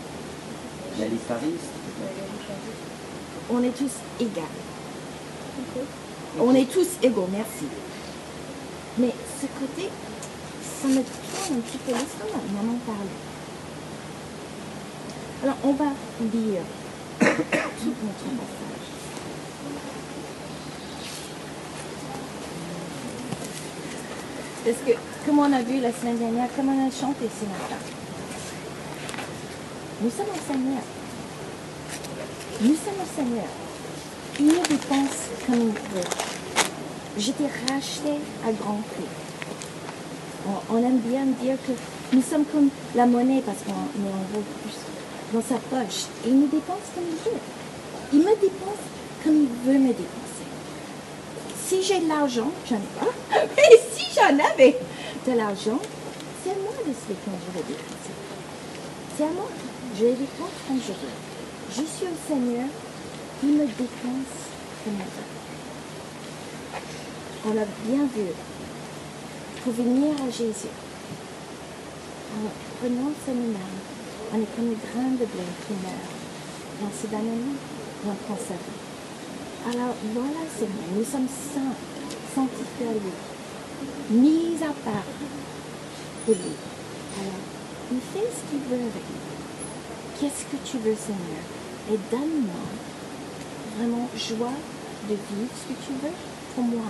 L'alitariste. 0.99 1.73
On 3.51 3.61
est 3.61 3.77
tous 3.77 3.91
égaux. 4.19 4.64
On 6.39 6.53
est 6.53 6.69
tous 6.69 6.87
égaux, 7.01 7.29
merci. 7.31 7.65
Mais 8.97 9.11
ce 9.41 9.45
côté, 9.59 9.89
ça 10.81 10.87
me 10.87 10.95
tourne 10.95 11.57
un 11.57 11.61
petit 11.61 11.77
peu 11.77 11.91
l'estomac, 11.91 12.41
en 12.59 12.77
parle. 12.85 13.07
Alors, 15.43 15.57
on 15.63 15.73
va 15.73 15.85
lire 16.33 16.61
tout 17.19 17.93
notre 18.03 18.25
passage. 18.37 18.75
Parce 24.65 24.77
que, 24.77 24.91
comme 25.25 25.39
on 25.39 25.53
a 25.53 25.61
vu 25.61 25.79
la 25.79 25.93
semaine 25.93 26.17
dernière, 26.17 26.47
comme 26.55 26.69
on 26.69 26.87
a 26.87 26.91
chanté 26.91 27.29
ce 27.29 27.45
matin, 27.45 27.81
nous 30.01 30.09
sommes 30.09 30.25
au 30.25 30.51
Seigneur. 30.51 30.81
Nous 32.61 32.75
sommes 32.75 33.01
au 33.01 33.15
Seigneur. 33.15 33.64
Il 34.37 34.47
nous 34.47 34.53
dépense 34.69 35.29
comme 35.47 35.69
veut. 35.69 36.09
J'étais 37.17 37.47
racheté 37.69 38.19
à 38.45 38.51
grand 38.51 38.81
prix. 38.81 39.07
On, 40.69 40.77
aime 40.77 40.99
bien 40.99 41.25
dire 41.41 41.55
que 41.65 41.71
nous 42.13 42.21
sommes 42.21 42.43
comme 42.45 42.69
la 42.95 43.05
monnaie 43.05 43.41
parce 43.45 43.59
qu'on 43.59 43.71
en 43.71 44.25
vaut 44.33 44.43
plus 44.61 44.75
dans 45.33 45.41
sa 45.41 45.55
poche. 45.55 46.07
Et 46.25 46.29
il 46.29 46.39
nous 46.39 46.47
dépense 46.47 46.83
comme 46.93 47.05
il 47.09 47.31
veut. 47.31 47.39
Il 48.13 48.19
me 48.19 48.41
dépense 48.41 48.83
comme 49.23 49.41
il 49.41 49.71
veut 49.71 49.79
me 49.79 49.87
dépenser. 49.87 50.45
Si 51.65 51.81
j'ai 51.81 52.01
de 52.01 52.09
l'argent, 52.09 52.51
j'en 52.69 52.75
ai 52.75 52.99
pas. 52.99 53.39
Mais 53.55 53.79
si 53.95 54.05
j'en 54.13 54.37
avais 54.53 54.77
de 55.25 55.31
l'argent, 55.31 55.79
c'est 56.43 56.51
à 56.51 56.55
moi 56.55 56.73
de 56.83 56.89
les 56.89 57.15
quand 57.23 57.31
je 57.47 57.57
vais 57.57 57.65
dépenser. 57.67 58.13
C'est 59.17 59.23
à 59.23 59.27
moi. 59.27 59.47
Je 59.97 60.05
dépense 60.05 60.55
quand 60.67 60.75
je 60.75 60.91
veux. 60.91 61.15
Je 61.69 61.81
suis 61.81 62.05
au 62.05 62.27
Seigneur, 62.27 62.67
il 63.43 63.57
veut. 63.57 63.67
On 67.47 67.53
l'a 67.53 67.65
bien 67.85 68.03
vu. 68.15 68.31
Pour 69.63 69.73
venir 69.73 70.13
à 70.21 70.29
Jésus, 70.29 70.73
en 72.33 72.49
prenant 72.79 73.11
sa 73.25 73.33
main, 73.33 73.71
on 74.33 74.37
est 74.37 74.55
comme 74.55 74.69
le 74.69 74.75
grain 74.75 75.11
de 75.11 75.25
blé 75.25 75.45
qui 75.65 75.73
meurt. 75.83 76.13
Dans 76.81 76.91
ce 77.01 77.07
dernier 77.07 77.55
on 78.05 78.13
prend 78.13 78.37
sa 78.37 78.53
vie. 78.53 79.73
Alors 79.73 79.95
voilà, 80.13 80.41
Seigneur, 80.53 80.89
nous 80.95 81.03
sommes 81.03 81.27
saints, 81.27 81.75
sanctifiés 82.35 82.89
à 82.89 82.93
lui, 82.93 84.19
mis 84.21 84.57
à 84.61 84.73
part 84.83 85.09
de 86.27 86.33
lui. 86.33 86.55
Alors, 87.19 87.41
il 87.91 87.99
fait 88.13 88.29
ce 88.29 88.51
qu'il 88.51 88.59
veut 88.69 88.83
avec 88.83 89.05
nous. 89.09 90.19
Qu'est-ce 90.19 90.43
que 90.45 90.57
tu 90.63 90.77
veux, 90.77 90.95
Seigneur? 90.95 91.45
Et 91.91 91.97
donne-moi 92.11 92.65
vraiment 93.77 94.07
joie 94.15 94.53
de 95.09 95.15
vivre 95.15 95.51
ce 95.55 95.73
que 95.73 95.77
tu 95.85 95.93
veux 96.01 96.13
pour 96.55 96.63
moi, 96.63 96.85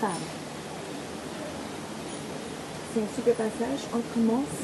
femme. 0.00 0.10
C'est 2.92 3.00
un 3.00 3.08
super 3.14 3.34
passage. 3.34 3.80
On 3.92 4.00
commence 4.14 4.56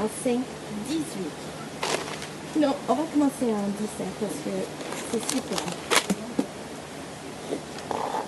en 0.00 0.08
5, 0.24 0.40
18. 0.88 1.02
Non, 2.60 2.74
on 2.88 2.94
va 2.94 3.02
commencer 3.12 3.52
en 3.52 3.68
17 3.78 4.06
parce 4.20 4.32
que 4.32 4.50
c'est 5.12 5.24
super. 5.30 5.58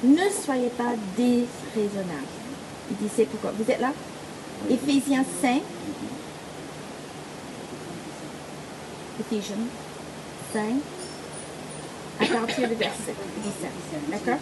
Ne 0.04 0.30
soyez 0.44 0.68
pas 0.68 0.92
déraisonnables. 1.16 2.36
Il 2.90 2.96
dit 2.98 3.10
c'est 3.14 3.24
pourquoi? 3.24 3.52
Vous 3.58 3.70
êtes 3.70 3.80
là? 3.80 3.92
Éphésiens 4.68 5.24
5. 5.40 5.62
Éphésiens 9.20 9.56
5. 10.52 10.62
À 12.30 12.36
partir 12.46 12.68
du 12.68 12.74
verset 12.74 13.14
17. 13.42 13.70
D'accord? 14.10 14.38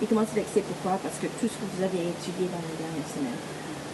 Il 0.00 0.08
commence 0.08 0.28
avec 0.32 0.46
c'est 0.52 0.62
pourquoi, 0.62 0.98
parce 1.02 1.18
que 1.18 1.26
tout 1.26 1.48
ce 1.48 1.56
que 1.58 1.66
vous 1.76 1.82
avez 1.82 1.98
étudié 1.98 2.46
dans 2.46 2.62
les 2.62 2.76
dernières 2.78 3.10
semaines, 3.10 3.42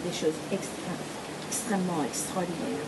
des 0.05 0.13
choses 0.13 0.37
extrêmement 0.51 2.03
extraordinaires. 2.05 2.85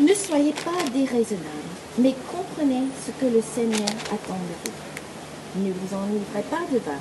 Ne 0.00 0.14
soyez 0.14 0.52
pas 0.52 0.82
déraisonnables, 0.92 1.72
mais 1.98 2.14
comprenez 2.30 2.84
ce 3.04 3.12
que 3.12 3.32
le 3.32 3.40
Seigneur 3.40 3.88
attend 4.12 4.36
de 4.36 4.56
vous. 4.64 5.64
Ne 5.64 5.72
vous 5.72 5.94
enivrez 5.94 6.42
pas 6.50 6.64
de 6.70 6.78
vin. 6.78 7.00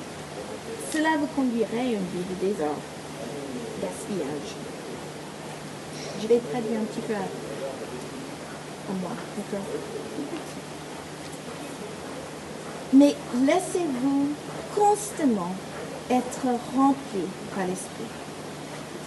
Cela 0.94 1.18
vous 1.20 1.28
conduirait 1.28 1.80
à 1.80 2.00
une 2.00 2.08
vie 2.16 2.28
de 2.30 2.48
désordre, 2.48 2.80
gaspillage. 3.82 4.56
Je 6.22 6.28
vais 6.28 6.40
traduire 6.52 6.80
un 6.80 6.86
petit 6.86 7.02
peu 7.02 7.14
à 7.14 7.28
moi. 8.94 9.12
Mais 12.94 13.16
laissez-vous 13.46 14.30
constamment 14.76 15.56
être 16.10 16.46
remplis 16.76 17.28
par 17.56 17.66
l'Esprit. 17.66 18.06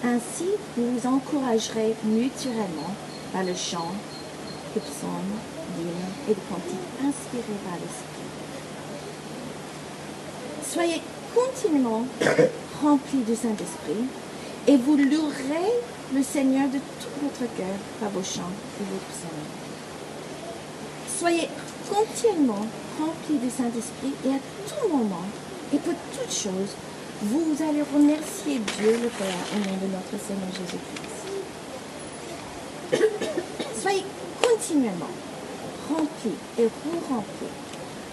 Ainsi, 0.05 0.47
vous 0.77 0.99
vous 0.99 1.07
encouragerez 1.07 1.95
mutuellement 2.05 2.95
par 3.33 3.45
le 3.45 3.55
chant, 3.55 3.93
les 4.75 4.81
psaumes, 4.81 5.39
d'hymnes 5.77 5.89
et 6.29 6.35
de 6.35 6.41
cantiques 6.49 6.89
inspirés 7.07 7.59
par 7.65 7.75
l'Esprit. 7.75 8.19
Soyez 10.71 11.03
continuellement 11.35 12.05
remplis 12.83 13.23
du 13.27 13.35
Saint-Esprit 13.35 14.05
et 14.67 14.77
vous 14.77 14.97
louerez 14.97 15.73
le 16.15 16.23
Seigneur 16.23 16.69
de 16.69 16.79
tout 16.79 17.23
votre 17.23 17.53
cœur 17.57 17.77
par 18.01 18.11
vos 18.11 18.23
chants 18.23 18.53
et 18.81 18.85
vos 18.85 18.99
psaumes. 19.11 19.68
Soyez 21.19 21.49
continuellement 21.91 22.65
remplis 23.01 23.39
du 23.39 23.51
Saint-Esprit 23.51 24.15
et 24.25 24.29
à 24.29 24.39
tout 24.69 24.89
moment 24.89 25.27
et 25.75 25.79
pour 25.79 25.95
toutes 26.15 26.33
choses, 26.33 26.77
vous 27.23 27.57
allez 27.61 27.83
remercier 27.83 28.61
Dieu 28.79 28.93
le 28.93 29.09
Père 29.09 29.43
au 29.53 29.59
nom 29.59 29.77
de 29.83 29.89
notre 29.91 30.17
Seigneur 30.25 30.53
Jésus-Christ. 30.53 31.27
Soyez 33.83 34.05
continuellement 34.41 35.11
remplis 35.89 36.39
et 36.57 36.67
re-remplis 36.67 37.57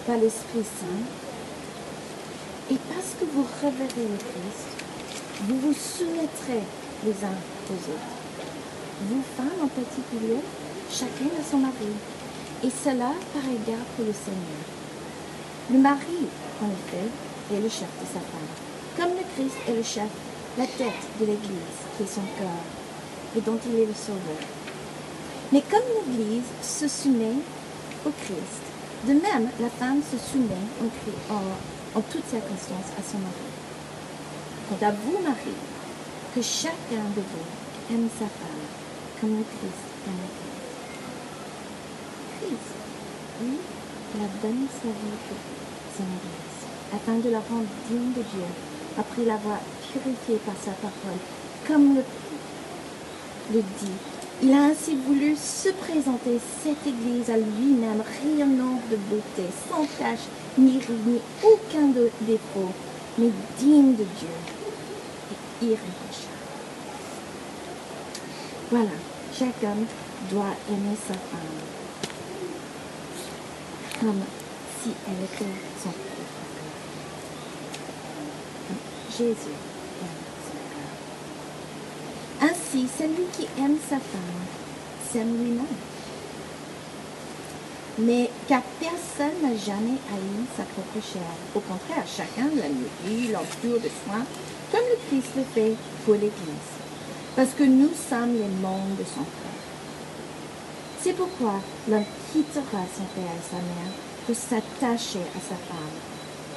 par 0.04 0.16
l'Esprit 0.16 0.64
Saint. 0.64 1.04
Et 2.74 2.78
parce 2.92 3.14
que 3.20 3.24
vous 3.32 3.46
révérez 3.62 4.08
le 4.10 4.18
Christ, 4.18 4.66
vous 5.42 5.60
vous 5.60 5.74
soumettrez 5.74 6.64
les 7.04 7.24
uns 7.24 7.38
aux 7.70 7.80
autres. 7.92 8.16
Vous 9.02 9.22
femmes 9.36 9.62
en 9.62 9.68
particulier, 9.68 10.40
chacun 10.90 11.30
à 11.38 11.48
son 11.48 11.58
mari. 11.58 11.94
Et 12.66 12.70
cela 12.70 13.12
par 13.32 13.44
égard 13.44 13.84
pour 13.94 14.04
le 14.04 14.12
Seigneur. 14.12 14.64
Le 15.70 15.78
mari, 15.78 16.26
en 16.62 16.66
effet, 16.66 17.06
est 17.54 17.60
le 17.60 17.68
chef 17.68 17.90
de 18.00 18.06
sa 18.12 18.20
femme. 18.20 18.50
Comme 18.96 19.16
le 19.16 19.24
Christ 19.34 19.56
est 19.68 19.74
le 19.76 19.82
chef, 19.82 20.10
la 20.58 20.66
tête 20.66 21.02
de 21.20 21.26
l'Église, 21.26 21.78
qui 21.96 22.02
est 22.02 22.06
son 22.14 22.22
corps, 22.38 22.66
et 23.36 23.40
dont 23.40 23.58
il 23.68 23.80
est 23.80 23.86
le 23.86 23.94
sauveur. 23.94 24.42
Mais 25.52 25.62
comme 25.70 25.86
l'Église 26.08 26.48
se 26.62 26.88
soumet 26.88 27.38
au 28.04 28.10
Christ, 28.10 28.64
de 29.06 29.12
même 29.12 29.48
la 29.60 29.68
femme 29.70 30.00
se 30.02 30.18
soumet 30.18 30.64
en, 30.82 31.34
en- 31.34 31.98
en 31.98 32.00
toutes 32.00 32.34
à 32.34 33.02
son 33.10 33.18
mari. 33.18 33.50
Quant 34.68 34.86
à 34.86 34.90
vous, 34.90 35.22
mari, 35.22 35.54
que 36.34 36.42
chacun 36.42 37.04
de 37.14 37.20
vous 37.22 37.94
aime 37.94 38.08
sa 38.18 38.26
femme 38.26 38.66
comme 39.20 39.30
le 39.38 39.44
Christ 39.44 39.86
aime 40.08 40.12
le 40.14 40.55
Il 42.44 44.22
a 44.22 44.28
donné 44.42 44.66
sa 44.82 44.88
vie 44.88 45.18
pour 45.28 45.38
son 45.96 46.04
Église, 46.04 46.62
afin 46.94 47.18
de 47.18 47.30
la 47.30 47.38
rendre 47.38 47.68
digne 47.88 48.12
de 48.12 48.22
Dieu, 48.22 48.46
après 48.98 49.24
l'avoir 49.24 49.58
purifiée 49.92 50.40
par 50.44 50.54
sa 50.62 50.72
parole, 50.72 51.18
comme 51.66 51.96
le, 51.96 53.60
dit. 53.60 53.98
Il 54.42 54.52
a 54.52 54.64
ainsi 54.64 54.96
voulu 54.96 55.34
se 55.34 55.70
présenter 55.70 56.38
cette 56.62 56.86
Église 56.86 57.30
à 57.30 57.38
lui-même, 57.38 58.02
rayonnante 58.22 58.82
de 58.90 58.96
beauté, 58.96 59.44
sans 59.68 59.86
tache, 59.98 60.26
ni 60.58 60.72
ni 60.72 61.20
aucun 61.42 61.88
défaut, 62.22 62.72
mais 63.18 63.30
digne 63.58 63.92
de 63.92 64.04
Dieu 64.04 64.36
et 65.32 65.64
irréprochable. 65.64 66.36
Voilà, 68.70 68.96
chaque 69.32 69.62
homme 69.62 69.86
doit 70.30 70.54
aimer 70.68 70.96
sa 71.06 71.14
femme 71.14 71.65
si 74.82 74.90
elle 75.06 75.24
était 75.24 75.52
son. 75.82 75.90
Comme 78.68 78.84
Jésus 79.10 79.56
aime 80.02 80.22
son. 82.40 82.46
Ainsi, 82.46 82.88
celui 82.98 83.26
qui 83.32 83.46
aime 83.60 83.78
sa 83.88 83.96
femme 83.96 84.46
s'aime 85.10 85.36
lui-même. 85.42 85.66
Mais 87.98 88.30
car 88.46 88.62
personne 88.78 89.40
n'a 89.42 89.56
jamais 89.56 89.98
haï 90.12 90.46
sa 90.56 90.64
propre 90.64 91.00
chair. 91.00 91.22
Au 91.54 91.60
contraire, 91.60 92.04
chacun 92.06 92.50
la 92.54 92.68
nourrit, 92.68 93.28
l'entoure 93.32 93.80
de 93.80 93.88
soins, 94.04 94.26
comme 94.70 94.84
le 94.90 94.98
Christ 95.08 95.32
le 95.36 95.44
fait 95.54 95.74
pour 96.04 96.14
l'Église. 96.14 96.76
Parce 97.34 97.52
que 97.52 97.64
nous 97.64 97.90
sommes 98.08 98.34
les 98.34 98.60
membres 98.60 98.96
de 98.98 99.04
son 99.04 99.24
corps. 99.24 99.55
C'est 101.06 101.12
pourquoi 101.12 101.60
l'homme 101.88 102.02
quittera 102.32 102.82
son 102.92 103.04
père 103.14 103.30
et 103.30 103.48
sa 103.48 103.58
mère 103.62 103.92
pour 104.26 104.34
s'attacher 104.34 105.20
à 105.20 105.38
sa 105.38 105.54
femme. 105.54 105.96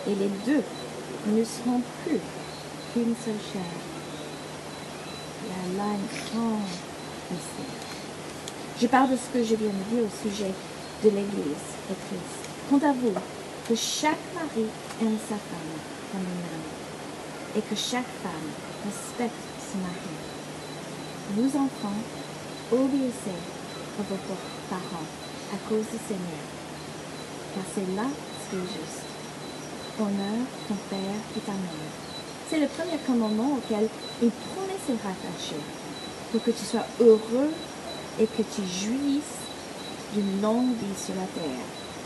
Et 0.07 0.15
les 0.15 0.31
deux 0.43 0.63
ne 1.27 1.43
seront 1.43 1.83
plus 2.03 2.17
qu'une 2.91 3.13
seule 3.23 3.37
chair. 3.53 3.61
Il 5.43 5.49
y 5.49 5.79
a 5.79 5.85
une. 5.85 6.09
Je 8.81 8.87
parle 8.87 9.11
de 9.11 9.17
ce 9.17 9.37
que 9.37 9.43
je 9.43 9.53
viens 9.53 9.69
de 9.69 9.95
dire 9.95 10.03
au 10.03 10.27
sujet 10.27 10.51
de 11.03 11.09
l'Église 11.09 11.69
et 11.91 11.99
Christ. 12.07 12.49
Quant 12.71 12.89
à 12.89 12.93
vous, 12.93 13.13
que 13.67 13.75
chaque 13.75 14.17
mari 14.33 14.65
aime 14.99 15.17
sa 15.29 15.35
femme 15.35 15.77
comme 16.11 16.21
lui-même 16.21 17.55
et 17.55 17.61
que 17.61 17.75
chaque 17.75 18.09
femme 18.23 18.49
respecte 18.83 19.35
son 19.71 19.77
mari. 19.77 20.15
Vous 21.35 21.55
enfants, 21.55 22.01
obéissez 22.71 23.58
à 23.99 24.01
vos 24.03 24.19
parents 24.69 25.09
à 25.53 25.57
cause 25.67 25.85
du 25.91 25.99
Seigneur, 26.07 26.45
car 27.53 27.63
c'est 27.75 27.95
là 27.95 28.07
ce 28.07 28.49
qui 28.49 28.55
est 28.55 28.71
juste. 28.79 29.03
Honore 29.99 30.47
ton 30.67 30.75
père 30.89 31.19
et 31.35 31.39
ta 31.41 31.51
mère. 31.51 31.91
C'est 32.49 32.59
le 32.59 32.67
premier 32.67 32.97
commandement 33.05 33.57
auquel 33.57 33.89
une 34.21 34.31
promesse 34.31 34.87
est 34.87 35.03
rattachée, 35.03 35.61
pour 36.31 36.41
que 36.41 36.51
tu 36.51 36.63
sois 36.63 36.85
heureux 37.01 37.51
et 38.19 38.25
que 38.25 38.43
tu 38.43 38.61
jouisses 38.61 39.43
d'une 40.13 40.41
longue 40.41 40.73
vie 40.79 40.97
sur 40.97 41.15
la 41.15 41.27
terre. 41.35 41.65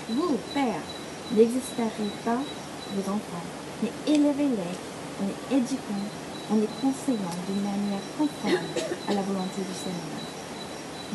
Vous, 0.10 0.38
pères, 0.53 0.88
n'exaspérez 1.32 2.10
pas 2.25 2.41
vos 2.95 3.12
enfants, 3.12 3.45
mais 3.84 3.91
élevez-les 4.08 4.75
en 5.21 5.27
les 5.27 5.58
éduquant, 5.58 6.06
en 6.51 6.56
les 6.56 6.69
conseillant 6.82 7.38
d'une 7.47 7.63
manière 7.63 8.03
conforme 8.17 8.65
à 9.08 9.13
la 9.13 9.21
volonté 9.21 9.62
du 9.62 9.75
Seigneur. 9.77 10.22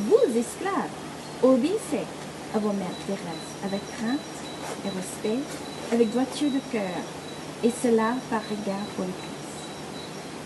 Vous, 0.07 0.39
esclaves, 0.39 0.95
obéissez 1.43 2.07
à 2.55 2.59
vos 2.61 2.73
maîtres 2.73 3.05
terrestres 3.07 3.59
avec 3.65 3.81
crainte 3.97 4.21
et 4.87 4.91
respect, 4.91 5.43
avec 5.91 6.11
droiture 6.13 6.51
de 6.51 6.61
cœur, 6.71 7.03
et 7.65 7.73
cela 7.83 8.15
par 8.31 8.43
regard 8.49 8.87
pour 8.95 9.07
le 9.07 9.11
Christ. 9.11 9.59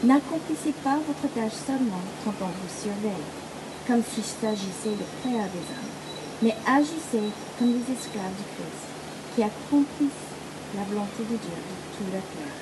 N'accomplissez 0.05 0.73
pas 0.83 0.97
votre 1.07 1.35
tâche 1.35 1.61
seulement 1.67 2.01
quand 2.25 2.33
on 2.41 2.49
vous 2.49 2.73
surveille, 2.81 3.29
comme 3.87 4.03
s'il 4.03 4.25
s'agissait 4.25 4.97
de 4.97 5.05
plaire 5.21 5.49
des 5.53 5.67
hommes, 5.69 5.93
mais 6.41 6.57
agissez 6.67 7.29
comme 7.59 7.73
des 7.77 7.93
esclaves 7.93 8.33
du 8.41 8.49
Christ, 8.57 8.89
qui 9.37 9.43
accomplissent 9.43 10.33
la 10.75 10.85
volonté 10.89 11.29
de 11.29 11.37
Dieu 11.37 11.61
de 11.61 11.77
tout 11.93 12.09
leur 12.11 12.25
cœur. 12.25 12.57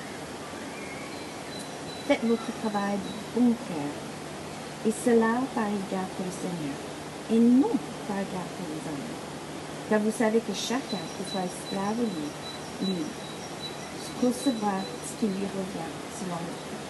Faites 2.07 2.25
votre 2.25 2.51
travail 2.59 2.97
de 2.99 3.39
bon 3.39 3.55
cœur, 3.69 4.10
et 4.85 4.93
cela 5.05 5.41
par 5.53 5.67
égard 5.67 6.09
pour 6.17 6.25
le 6.25 6.33
Seigneur, 6.33 6.77
et 7.29 7.39
non 7.39 7.75
par 8.07 8.17
égard 8.17 8.49
pour 8.57 8.67
les 8.69 8.81
hommes. 8.89 9.11
Car 9.89 9.99
vous 9.99 10.11
savez 10.11 10.39
que 10.39 10.53
chacun, 10.53 11.03
que 11.17 11.23
soit 11.29 11.45
esclave 11.45 11.99
ou 11.99 12.07
libre, 12.07 12.41
libre, 12.87 13.15
recevra 14.23 14.81
ce 15.05 15.19
qui 15.19 15.27
lui 15.27 15.45
revient 15.45 15.91
selon 16.17 16.39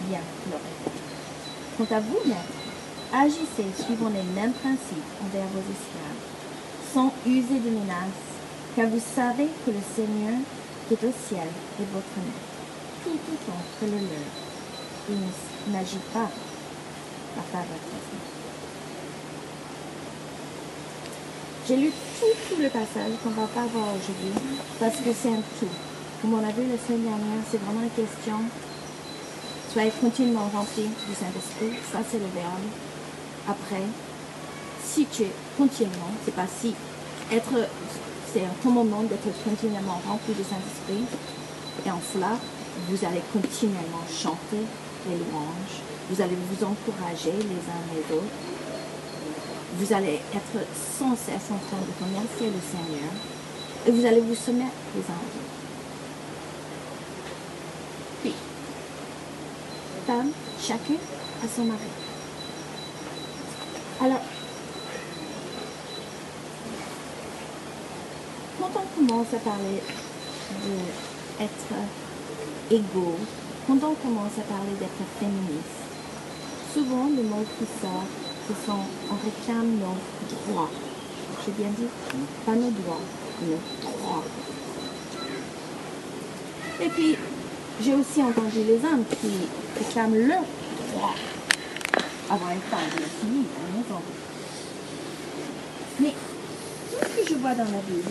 bien 0.08 0.20
le 0.50 0.56
révèle. 0.56 1.00
Quant 1.76 1.96
à 1.96 2.00
vous, 2.00 2.28
maîtres, 2.28 2.62
agissez 3.12 3.68
suivant 3.82 4.10
les 4.10 4.22
mêmes 4.34 4.52
principes 4.52 5.12
envers 5.24 5.48
vos 5.52 5.60
esclaves, 5.60 6.22
sans 6.92 7.12
user 7.26 7.60
de 7.60 7.70
menaces, 7.70 8.32
car 8.76 8.86
vous 8.88 9.02
savez 9.14 9.48
que 9.64 9.70
le 9.70 9.84
Seigneur 9.96 10.38
qui 10.88 10.94
est 10.94 11.04
au 11.04 11.12
ciel 11.28 11.48
est 11.80 11.92
votre 11.92 12.16
maître, 12.16 12.52
tout 13.04 13.18
autant 13.32 13.60
que 13.80 13.86
le 13.86 13.98
leur. 13.98 14.32
Il 15.10 15.72
n'agit 15.72 16.00
pas. 16.12 16.30
J'ai 21.68 21.76
lu 21.76 21.92
tout, 22.18 22.56
le 22.60 22.68
passage 22.68 23.12
qu'on 23.22 23.30
va 23.30 23.46
pas 23.46 23.66
voir 23.66 23.88
aujourd'hui, 23.94 24.34
parce 24.80 24.96
que 24.96 25.12
c'est 25.14 25.30
un 25.30 25.42
tout. 25.58 25.70
Comme 26.20 26.34
on 26.34 26.38
a 26.38 26.52
vu 26.52 26.62
la 26.68 26.76
semaine 26.76 27.04
dernière, 27.04 27.42
c'est 27.50 27.58
vraiment 27.58 27.80
la 27.80 27.88
question. 27.88 28.34
Soyez 29.72 29.92
continuellement 30.00 30.50
remplis 30.52 30.90
du 31.08 31.14
Saint-Esprit, 31.14 31.78
ça 31.90 31.98
c'est 32.10 32.18
le 32.18 32.26
verbe. 32.34 32.66
Après, 33.48 33.82
si 34.84 35.06
tu 35.06 35.22
es 35.22 35.32
continuellement, 35.56 36.10
c'est 36.24 36.34
pas 36.34 36.46
si, 36.46 36.74
être, 37.32 37.68
c'est 38.32 38.42
un 38.42 38.70
moment 38.70 39.02
d'être 39.02 39.28
continuellement 39.44 40.00
rempli 40.06 40.34
du 40.34 40.42
Saint-Esprit. 40.42 41.06
Et 41.86 41.90
en 41.90 42.00
cela, 42.12 42.36
vous 42.88 43.04
allez 43.04 43.22
continuellement 43.32 44.04
chanter 44.10 44.66
les 45.08 45.16
louanges, 45.16 45.80
vous 46.10 46.20
allez 46.20 46.36
vous 46.50 46.64
encourager 46.64 47.32
les 47.32 47.62
uns 47.70 47.84
les 47.94 48.14
autres. 48.14 48.24
vous 49.78 49.92
allez 49.92 50.20
être 50.34 50.66
sans 50.98 51.16
cesse 51.16 51.50
en 51.50 51.58
train 51.68 51.78
de 51.80 52.04
remercier 52.04 52.48
le 52.48 52.60
Seigneur 52.60 53.12
et 53.86 53.90
vous 53.90 54.04
allez 54.04 54.20
vous 54.20 54.34
soumettre 54.34 54.70
les 54.94 55.00
uns 55.00 55.22
aux 55.22 55.32
autres. 55.38 55.52
Puis, 58.22 58.34
femme, 60.06 60.30
chacun 60.60 61.00
à 61.42 61.48
son 61.48 61.64
mari. 61.64 61.80
Alors, 64.00 64.22
quand 68.58 68.70
on 68.76 69.06
commence 69.06 69.34
à 69.34 69.38
parler 69.38 69.82
d'être 71.38 71.74
égaux, 72.70 73.18
quand 73.66 73.74
on 73.74 73.94
commence 73.94 74.38
à 74.38 74.42
parler 74.42 74.72
d'être 74.78 75.02
féministe, 75.18 75.81
souvent 76.72 77.04
le 77.04 77.22
mot 77.22 77.44
qui 77.58 77.64
sort, 77.80 78.04
ce 78.48 78.54
sont 78.66 78.80
on 79.10 79.16
réclame 79.24 79.78
nos 79.78 79.96
droits. 80.52 80.70
J'ai 81.44 81.52
bien 81.52 81.70
dit 81.76 81.86
Pas 82.46 82.52
nos 82.52 82.70
droits, 82.70 83.00
nos 83.42 83.58
droits. 83.82 84.24
Et 86.80 86.88
puis, 86.88 87.16
j'ai 87.80 87.94
aussi 87.94 88.22
entendu 88.22 88.64
les 88.66 88.76
hommes 88.76 89.04
qui 89.20 89.28
réclament 89.78 90.16
leur 90.26 90.42
droit. 90.92 91.14
Avoir 92.30 92.50
une 92.52 92.60
femme, 92.60 92.80
bien 92.96 93.06
fini, 93.20 93.44
la 93.58 93.78
maison. 93.78 94.02
Mais 96.00 96.14
ce 96.90 97.20
que 97.20 97.28
je 97.28 97.34
vois 97.34 97.54
dans 97.54 97.64
la 97.64 97.82
Bible, 97.86 98.10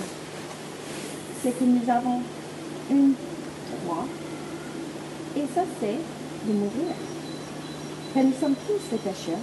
c'est 1.42 1.58
que 1.58 1.64
nous 1.64 1.90
avons 1.90 2.22
un 2.92 3.12
droit, 3.86 4.06
et 5.36 5.44
ça 5.56 5.62
c'est 5.80 5.98
de 6.48 6.54
mourir. 6.54 6.96
Nous 8.14 8.34
sommes 8.40 8.56
tous 8.68 8.90
des 8.92 8.98
pécheurs, 8.98 9.40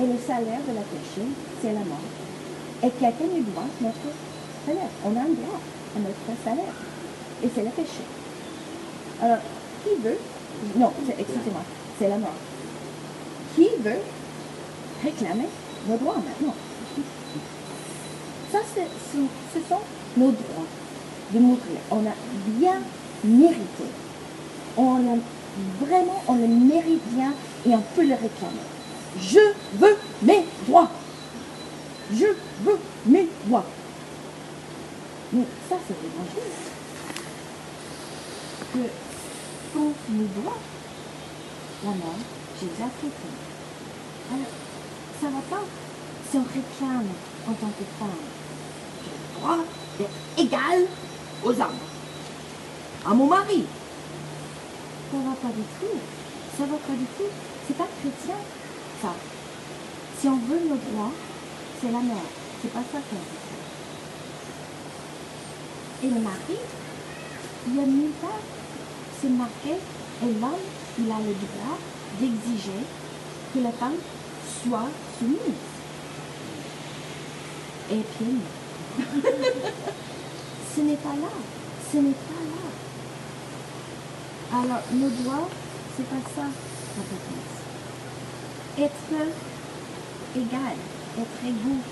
et 0.00 0.02
le 0.02 0.18
salaire 0.26 0.60
de 0.68 0.74
la 0.74 0.82
péché, 0.82 1.22
c'est 1.62 1.72
la 1.72 1.80
mort. 1.80 2.00
Et 2.82 2.90
quelqu'un 2.90 3.24
nous 3.34 3.44
doit 3.44 3.62
notre 3.80 4.10
salaire. 4.66 4.90
On 5.04 5.16
a 5.16 5.20
un 5.20 5.32
droit 5.32 5.60
à 5.94 5.98
notre 6.00 6.42
salaire, 6.44 6.74
et 7.42 7.48
c'est 7.54 7.62
le 7.62 7.70
péché. 7.70 8.02
Alors, 9.22 9.38
qui 9.84 10.02
veut, 10.02 10.18
non, 10.76 10.92
excusez-moi, 11.06 11.62
c'est 11.98 12.08
la 12.08 12.18
mort. 12.18 12.34
Qui 13.54 13.68
veut 13.80 14.02
réclamer 15.04 15.48
nos 15.88 15.96
droits 15.96 16.16
maintenant? 16.16 16.54
Ça, 18.50 18.58
ce 18.74 18.80
ce 19.54 19.68
sont 19.68 19.80
nos 20.16 20.32
droits 20.32 20.66
de 21.32 21.38
mourir. 21.38 21.78
On 21.90 22.00
a 22.00 22.14
bien 22.58 22.80
mérité. 23.24 23.84
On 24.76 24.96
a 24.96 25.16
vraiment, 25.80 26.22
on 26.28 26.34
le 26.34 26.46
mérite 26.46 27.02
bien 27.14 27.32
et 27.66 27.74
on 27.74 27.82
peut 27.94 28.02
le 28.02 28.14
réclamer. 28.14 28.66
Je 29.20 29.40
veux 29.78 29.96
mes 30.22 30.44
droits. 30.66 30.90
Je 32.12 32.26
veux 32.64 32.78
mes 33.06 33.28
droits. 33.44 33.64
Mais 35.32 35.44
ça, 35.68 35.76
c'est 35.86 35.94
l'évangile. 36.02 36.52
Que 38.72 38.78
qu'on 39.72 39.92
nous 40.10 40.28
doit 40.42 40.58
la 41.84 41.90
mort, 41.90 42.16
Jésus 42.60 42.82
a 42.82 42.88
fait. 43.00 43.12
Alors, 44.32 44.46
ça 45.20 45.26
va 45.26 45.56
pas 45.56 45.64
si 46.30 46.36
on 46.36 46.42
réclame 46.42 47.08
en 47.48 47.52
tant 47.52 47.66
que 47.66 47.84
femme 47.98 48.08
j'ai 49.04 49.10
le 49.10 49.40
droit 49.40 49.58
d'être 49.98 50.10
égale 50.38 50.86
aux 51.44 51.50
hommes, 51.50 51.78
à 53.04 53.14
mon 53.14 53.26
mari. 53.26 53.64
Ça 55.10 55.18
va 55.18 55.34
pas 55.34 55.54
du 55.54 55.62
tout. 55.78 55.98
Ça 56.58 56.64
va 56.64 56.76
pas 56.76 56.94
du 56.94 57.04
tout. 57.16 57.30
C'est 57.66 57.76
pas 57.76 57.88
chrétien, 58.00 58.36
ça. 59.02 59.14
Si 60.20 60.28
on 60.28 60.36
veut 60.36 60.60
nos 60.68 60.76
droits, 60.76 61.12
c'est 61.80 61.92
la 61.92 62.00
mort. 62.00 62.30
C'est 62.62 62.72
pas 62.72 62.80
ça 62.92 62.98
qu'on 62.98 63.16
veut. 63.16 63.46
Et 66.04 66.08
le 66.08 66.20
mari, 66.20 66.58
il 67.68 67.76
y 67.76 67.80
a 67.80 67.86
nulle 67.86 68.12
part. 68.20 68.40
C'est 69.20 69.30
marqué, 69.30 69.70
et 70.22 70.32
l'homme, 70.40 70.66
il 70.98 71.10
a 71.10 71.18
le 71.18 71.34
droit 71.34 71.78
d'exiger 72.20 72.84
que 73.54 73.60
la 73.60 73.72
femme 73.72 73.96
soit 74.62 74.88
soumise. 75.18 75.38
Et 77.90 78.02
puis, 78.16 78.36
ce 80.74 80.80
n'est 80.80 80.96
pas 80.96 81.14
là. 81.14 81.30
Ce 81.92 81.96
n'est 81.98 82.10
pas 82.10 82.42
là. 82.44 82.55
Alors, 84.52 84.82
nos 84.92 85.08
droits, 85.08 85.48
c'est 85.96 86.08
pas 86.08 86.22
ça, 86.34 86.42
la 86.42 87.02
réponse. 87.02 87.56
Être 88.78 89.32
égal, 90.36 90.76
être 91.18 91.44
égaux. 91.44 91.82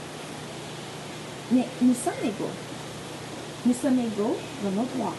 Mais 1.51 1.67
nous 1.83 1.95
sommes 1.95 2.23
égaux. 2.23 2.55
Nous 3.67 3.75
sommes 3.75 3.99
égaux 3.99 4.37
dans 4.63 4.71
nos 4.71 4.87
droits. 4.95 5.15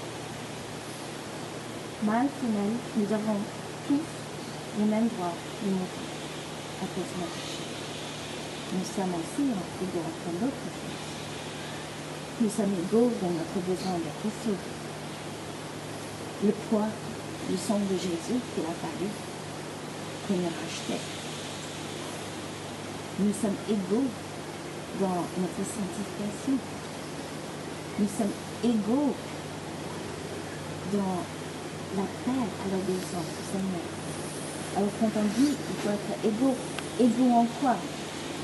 Mâle, 2.03 2.27
femelle, 2.39 2.77
nous 2.95 3.13
avons 3.13 3.39
tous 3.87 3.99
les 4.79 4.85
mêmes 4.85 5.07
droits 5.07 5.33
de 5.63 5.69
mourir 5.71 5.87
à 6.81 6.85
cause 6.85 7.03
de 7.03 7.19
notre. 7.19 7.55
Nous 8.73 8.85
sommes 8.85 9.13
aussi 9.15 9.43
égaux 9.81 10.05
entre 10.07 10.31
choses. 10.39 10.75
Nous 12.41 12.49
sommes 12.49 12.73
égaux 12.73 13.11
dans 13.21 13.31
notre 13.31 13.59
besoin 13.67 13.93
d'être 13.99 14.35
sauvés. 14.43 14.73
Le 16.43 16.51
poids 16.69 16.89
du 17.49 17.57
sang 17.57 17.79
de 17.79 17.95
Jésus 17.95 18.39
qu'il 18.53 18.63
a 18.63 18.73
fallu 18.81 19.09
pour 20.27 20.37
nous 20.37 20.43
racheter. 20.43 20.99
Nous 23.19 23.33
sommes 23.33 23.59
égaux 23.69 24.09
dans 24.99 25.23
notre 25.39 25.63
sanctification. 25.63 26.57
Nous 27.99 28.07
sommes 28.07 28.35
égaux 28.63 29.13
dans 30.93 31.21
la 31.95 32.07
paix 32.25 32.31
à 32.31 32.65
l'obéissance 32.71 33.29
du 33.29 33.43
Seigneur. 33.51 33.85
Alors 34.75 34.89
quand 34.99 35.11
on 35.15 35.39
dit 35.39 35.53
il 35.53 35.77
faut 35.81 35.89
être 35.89 36.25
égaux, 36.25 36.55
égaux 36.99 37.31
en 37.31 37.45
quoi? 37.61 37.75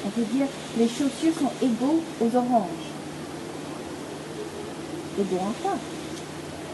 On 0.06 0.10
peut 0.10 0.26
dire 0.32 0.48
les 0.78 0.88
chaussures 0.88 1.34
sont 1.38 1.52
égaux 1.62 2.02
aux 2.22 2.36
oranges. 2.36 2.90
Égaux 5.20 5.42
en 5.42 5.54
quoi? 5.62 5.76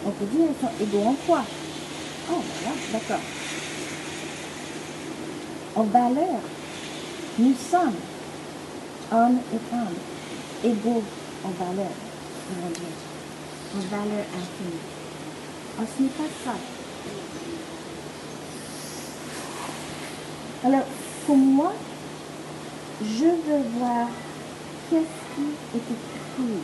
On 0.05 0.11
peut 0.11 0.25
dire 0.25 0.47
elles 0.49 0.67
sont 0.67 0.83
égaux 0.83 1.07
en 1.07 1.15
quoi? 1.25 1.43
Oh 2.29 2.41
voilà, 2.43 2.75
d'accord. 2.91 3.23
En 5.75 5.83
valeur, 5.83 6.39
nous 7.39 7.53
sommes, 7.53 7.95
hommes 9.11 9.39
et 9.53 9.59
femmes, 9.71 9.95
égaux 10.63 11.03
en 11.43 11.49
valeur. 11.63 11.91
En 13.75 13.79
valeur 13.95 14.25
infinie. 14.35 14.81
Oh, 15.79 15.83
ce 15.97 16.03
n'est 16.03 16.09
pas 16.09 16.23
ça. 16.43 16.55
Alors, 20.65 20.85
pour 21.25 21.37
moi, 21.37 21.73
je 23.01 23.25
veux 23.25 23.63
voir 23.77 24.07
qu'est-ce 24.89 25.35
qui 25.35 25.77
est 25.77 25.77
écrit 25.77 26.59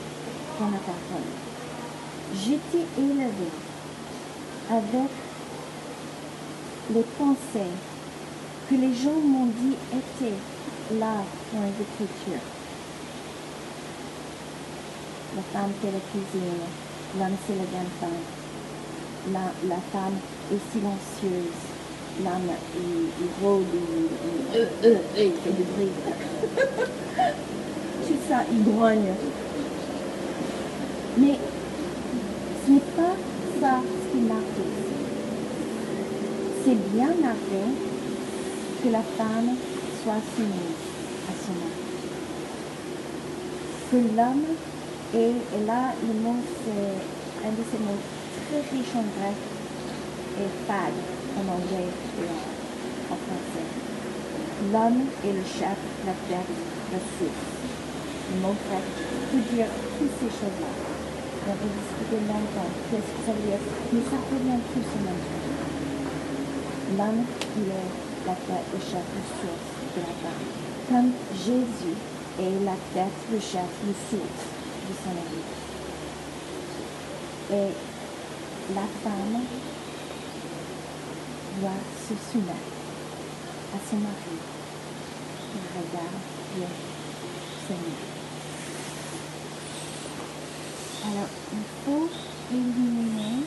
dans 0.59 0.71
la 0.71 0.79
parole. 0.79 1.29
J'étais 2.33 2.85
élevée 2.97 3.53
avec 4.71 5.09
les 6.91 7.03
pensées 7.17 7.71
que 8.69 8.75
les 8.75 8.93
gens 8.93 9.19
m'ont 9.23 9.45
dit 9.45 9.75
étaient 9.91 10.39
là 10.99 11.23
dans 11.53 11.61
les 11.61 11.69
Écritures. 11.81 12.43
La 15.35 15.41
femme 15.51 15.71
fait 15.81 15.91
la 15.91 15.99
cuisine, 16.11 16.63
l'homme 17.17 17.37
c'est 17.47 17.55
la 17.55 17.63
femme. 17.99 18.23
La, 19.31 19.45
la 19.69 19.81
femme 19.93 20.17
est 20.51 20.63
silencieuse, 20.71 21.61
l'homme 22.23 22.51
euh, 24.53 24.97
il 25.17 25.31
fait 25.31 25.51
du 25.51 25.63
bruit. 25.63 25.91
Tout 28.05 28.19
ça, 28.29 28.43
il 28.51 28.63
grogne. 28.65 29.13
Mais 31.17 31.39
ce 32.65 32.71
n'est 32.71 32.79
pas 32.97 33.15
ça 33.61 33.79
ce 33.81 34.11
qui 34.11 34.17
est 34.17 34.27
marqué 34.27 34.61
ici. 34.61 34.93
C'est 36.65 36.79
bien 36.95 37.11
marqué 37.19 37.59
que 38.81 38.87
la 38.87 39.03
femme 39.17 39.51
soit 40.01 40.23
soumise 40.31 40.79
à 41.27 41.33
son 41.43 41.51
mari. 41.59 41.83
Que 43.91 43.97
l'homme 44.15 44.47
est, 45.13 45.35
et 45.59 45.65
là 45.67 45.91
le 46.07 46.13
mot 46.23 46.39
c'est 46.63 47.45
un 47.45 47.51
de 47.51 47.63
ces 47.67 47.79
mots 47.83 47.99
très 48.47 48.61
riches 48.71 48.95
en 48.95 49.03
grec 49.19 49.35
et 50.39 50.47
fade 50.65 50.99
en 51.35 51.51
anglais 51.51 51.91
et 51.91 53.11
en, 53.11 53.19
français. 53.19 53.67
L'homme 54.71 55.03
est 55.19 55.35
le 55.35 55.43
chef, 55.43 55.75
la 56.07 56.15
tête, 56.31 56.53
la 56.93 56.99
source. 57.19 57.43
Le 58.31 58.39
mot 58.39 58.55
grec 58.69 58.87
peut 59.33 59.53
dire 59.53 59.67
toutes 59.99 60.15
ces 60.15 60.31
choses-là. 60.31 60.71
On 61.43 61.51
va 61.51 61.55
discuter 61.59 62.23
longtemps 62.23 62.71
qu'est-ce 62.89 63.11
que 63.11 63.21
ça 63.27 63.33
veut 63.35 63.47
dire, 63.51 63.59
mais 63.91 63.99
ça 63.99 64.15
revient 64.31 64.63
tous 64.71 64.87
en 64.95 65.03
même. 65.03 65.62
L'homme, 66.97 67.25
il 67.57 67.63
est 67.63 68.27
la 68.27 68.35
tête, 68.35 68.67
le 68.71 68.79
chef, 68.79 68.93
la 68.93 69.25
source 69.39 69.71
de 69.95 70.01
la 70.01 70.13
femme. 70.21 70.45
comme 70.89 71.11
Jésus 71.33 71.95
est 72.39 72.63
la 72.63 72.75
tête, 72.93 73.19
le 73.31 73.39
chef, 73.39 73.71
le 73.87 73.93
souffle 74.09 74.45
de 74.87 74.93
son 75.01 75.11
église. 75.11 75.63
Et 77.51 77.73
la 78.75 78.87
femme 79.03 79.41
doit 81.59 81.83
se 82.07 82.13
soumettre 82.31 82.77
à 83.73 83.89
son 83.89 83.97
mari 83.97 84.37
qui 85.51 85.59
regarde 85.75 86.23
le 86.57 86.67
Seigneur. 87.67 88.03
Alors, 91.05 91.29
il 91.53 91.65
faut 91.85 92.09
éliminer 92.51 93.43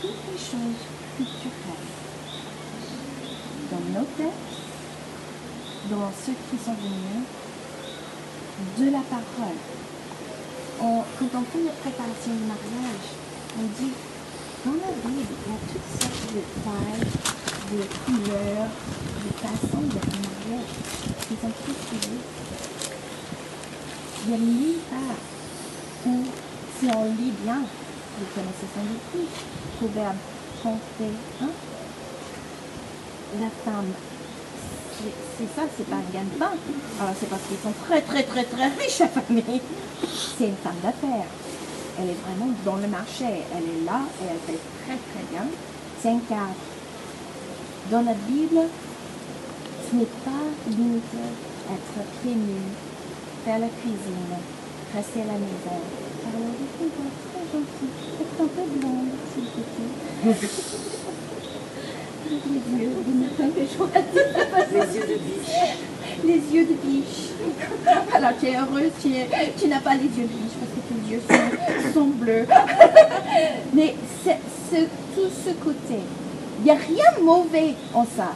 toutes 0.00 0.22
les 0.32 0.38
choses 0.38 0.82
culturelles 1.16 1.93
dans 5.90 6.10
ceux 6.24 6.32
qui 6.50 6.58
sont 6.64 6.74
venus, 6.74 7.26
de 8.78 8.86
la 8.90 9.00
parole. 9.10 9.58
Quand 10.78 11.38
on 11.38 11.44
fait 11.44 11.64
la 11.64 11.72
préparation 11.72 12.32
du 12.32 12.44
mariage, 12.44 13.06
on 13.58 13.62
dit, 13.80 13.92
dans 14.64 14.72
la 14.72 14.92
Bible, 15.04 15.34
il 15.46 15.50
y 15.50 15.54
a 15.54 15.58
toutes 15.70 15.90
sortes 16.00 16.26
de 16.34 16.42
tailles, 16.64 17.08
de 17.70 17.80
couleurs, 18.04 18.70
de 19.22 19.30
façons 19.38 19.82
de 19.82 19.94
mariage 19.94 20.72
qui 21.28 21.34
sont 21.40 21.54
physiques. 21.64 22.32
Il 24.26 24.30
y 24.30 24.34
a 24.34 24.36
part 24.90 25.20
où, 26.06 26.08
si 26.80 26.86
on 26.86 27.04
lit 27.04 27.34
bien, 27.44 27.60
vous 28.18 28.28
connaissez 28.34 28.68
sans 28.74 28.82
doute 28.82 29.28
Proverbe 29.78 30.20
31, 30.62 31.48
la 33.40 33.50
femme, 33.64 33.92
c'est 35.38 35.48
ça, 35.56 35.62
c'est 35.76 35.88
pas 35.88 35.96
un 35.96 36.12
gagne-pain. 36.12 36.52
Alors 37.00 37.14
c'est 37.18 37.28
parce 37.28 37.42
qu'ils 37.48 37.58
sont 37.58 37.74
très 37.86 38.00
très 38.02 38.22
très 38.22 38.44
très 38.44 38.68
riches 38.68 39.00
la 39.00 39.08
famille. 39.08 39.60
C'est 40.38 40.48
une 40.48 40.56
femme 40.56 40.78
d'affaires. 40.82 41.26
Elle 41.98 42.10
est 42.10 42.20
vraiment 42.26 42.50
dans 42.64 42.76
le 42.76 42.88
marché. 42.88 43.24
Elle 43.24 43.64
est 43.64 43.84
là 43.84 44.00
et 44.22 44.26
elle 44.30 44.54
fait 44.54 44.60
très 44.84 44.96
très 44.96 45.24
bien. 45.30 45.46
C'est 46.00 46.10
un 46.10 46.20
cadre. 46.28 46.54
Dans 47.90 48.02
la 48.02 48.14
Bible, 48.14 48.68
ce 49.90 49.96
n'est 49.96 50.14
pas 50.24 50.44
limité 50.68 51.18
être 51.72 52.06
pieds 52.20 52.34
nus, 52.34 52.72
faire 53.44 53.58
la 53.58 53.68
cuisine, 53.68 54.36
rester 54.94 55.22
à 55.22 55.26
la 55.26 55.32
maison. 55.32 55.80
Alors, 56.24 56.50
je 56.58 56.64
ça 56.80 57.04
très 57.30 57.44
gentil. 57.52 57.88
Faites 58.18 58.40
un 58.40 58.46
peu 58.46 58.64
blonde, 58.78 59.12
s'il 59.32 59.44
vous 59.44 60.40
plaît. 60.40 60.48
Les 62.24 62.36
yeux 62.82 62.88
de 62.88 63.12
de 65.06 65.18
biche. 65.18 65.50
les 66.24 66.40
yeux 66.54 66.66
de 66.66 66.74
biche. 66.82 67.28
Alors 68.14 68.30
tu 68.40 68.46
es 68.46 68.56
heureuse, 68.56 68.92
tu, 69.00 69.68
n'as 69.68 69.80
pas 69.80 69.94
les 69.94 70.04
yeux 70.04 70.22
de 70.22 70.32
biche 70.32 70.56
parce 70.58 70.72
que 70.72 70.80
tes 70.88 71.12
yeux 71.12 71.22
sont, 71.92 72.06
bleus. 72.06 72.46
Mais 73.74 73.94
tout 75.14 75.30
ce 75.44 75.50
côté. 75.62 76.00
Il 76.60 76.64
n'y 76.64 76.70
a 76.70 76.74
rien 76.74 77.04
de 77.18 77.24
mauvais 77.24 77.74
en 77.92 78.04
ça. 78.04 78.32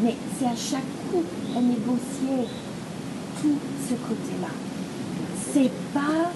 Mais 0.00 0.16
c'est 0.38 0.46
à 0.46 0.56
chaque 0.56 0.82
coup 1.10 1.24
à 1.56 1.60
négocier 1.60 2.48
tout 3.40 3.58
ce 3.88 3.94
côté-là. 3.94 4.48
C'est 5.52 5.70
pas 5.94 6.32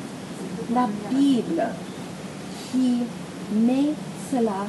la 0.72 0.88
Bible 1.10 1.64
qui 2.70 3.02
met 3.52 3.92
cela 4.32 4.66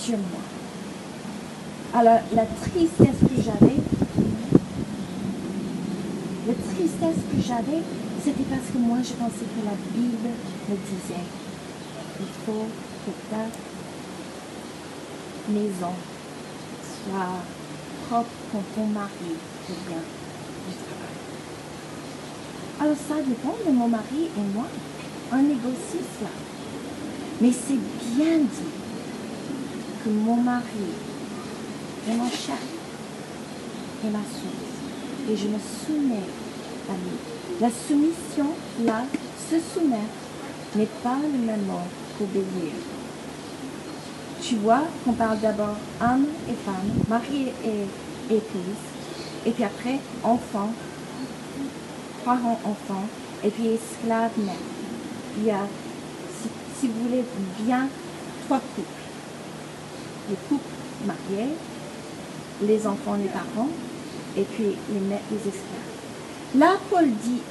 sur 0.00 0.18
moi. 0.18 0.42
Alors, 1.94 2.20
la 2.34 2.44
tristesse 2.44 3.20
que 3.20 3.40
j'avais, 3.40 3.76
la 6.46 6.54
tristesse 6.74 7.22
que 7.32 7.40
j'avais, 7.40 7.82
c'était 8.24 8.42
parce 8.50 8.68
que 8.72 8.78
moi, 8.78 8.98
je 9.02 9.12
pensais 9.12 9.46
que 9.46 9.64
la 9.64 9.76
Bible 9.94 10.30
me 10.68 10.74
disait, 10.74 11.26
il 12.20 12.26
faut 12.44 12.66
que 13.04 13.12
ta 13.30 13.46
maison 15.52 15.94
soit 16.82 17.32
propre 18.08 18.28
quand 18.52 18.64
ton 18.74 18.86
mari 18.86 19.32
revient 19.68 20.04
du 20.66 20.74
travail. 20.82 21.16
Alors, 22.80 22.96
ça 23.08 23.22
dépend 23.26 23.56
de 23.66 23.72
mon 23.72 23.88
mari 23.88 24.30
et 24.36 24.54
moi. 24.54 24.66
On 25.32 25.42
négocie 25.42 26.04
cela. 26.18 26.30
Mais 27.40 27.50
c'est 27.52 27.80
bien 28.16 28.38
dit 28.38 28.75
mon 30.08 30.36
mari 30.36 30.92
est 32.08 32.14
mon 32.14 32.28
chef 32.28 32.62
et 34.04 34.10
ma 34.10 34.18
source. 34.18 35.30
Et 35.30 35.36
je 35.36 35.48
me 35.48 35.58
soumets 35.58 36.28
à 36.88 36.92
lui. 36.92 37.60
La 37.60 37.68
soumission, 37.70 38.46
là, 38.84 39.04
se 39.50 39.56
soumettre, 39.58 40.02
n'est 40.76 40.88
pas 41.02 41.16
le 41.22 41.38
même 41.38 41.66
mot 41.66 41.80
qu'obéir. 42.18 42.72
Tu 44.42 44.56
vois 44.56 44.82
qu'on 45.04 45.12
parle 45.12 45.40
d'abord 45.40 45.76
homme 46.00 46.26
et 46.48 46.54
femme, 46.64 46.90
mari 47.08 47.48
et 47.64 48.32
épouse, 48.32 48.82
et 49.44 49.50
puis 49.50 49.64
après 49.64 49.98
enfant, 50.22 50.70
parents-enfants, 52.24 53.06
et 53.42 53.50
puis 53.50 53.68
esclave-mère. 53.68 54.54
Il 55.38 55.44
y 55.46 55.50
a, 55.50 55.66
si 56.78 56.88
vous 56.88 57.08
voulez 57.08 57.24
bien, 57.64 57.88
trois 58.46 58.60
couples. 58.74 59.05
Le 60.28 60.36
couple 60.48 60.64
marié, 61.06 61.48
les 62.62 62.86
enfants, 62.86 63.14
les 63.14 63.28
parents, 63.28 63.68
et 64.36 64.42
puis 64.42 64.76
les 64.92 65.00
maîtres, 65.00 65.22
les 65.30 65.38
esclaves. 65.38 65.96
Là, 66.56 66.76
Paul 66.90 67.08
dit 67.08 67.42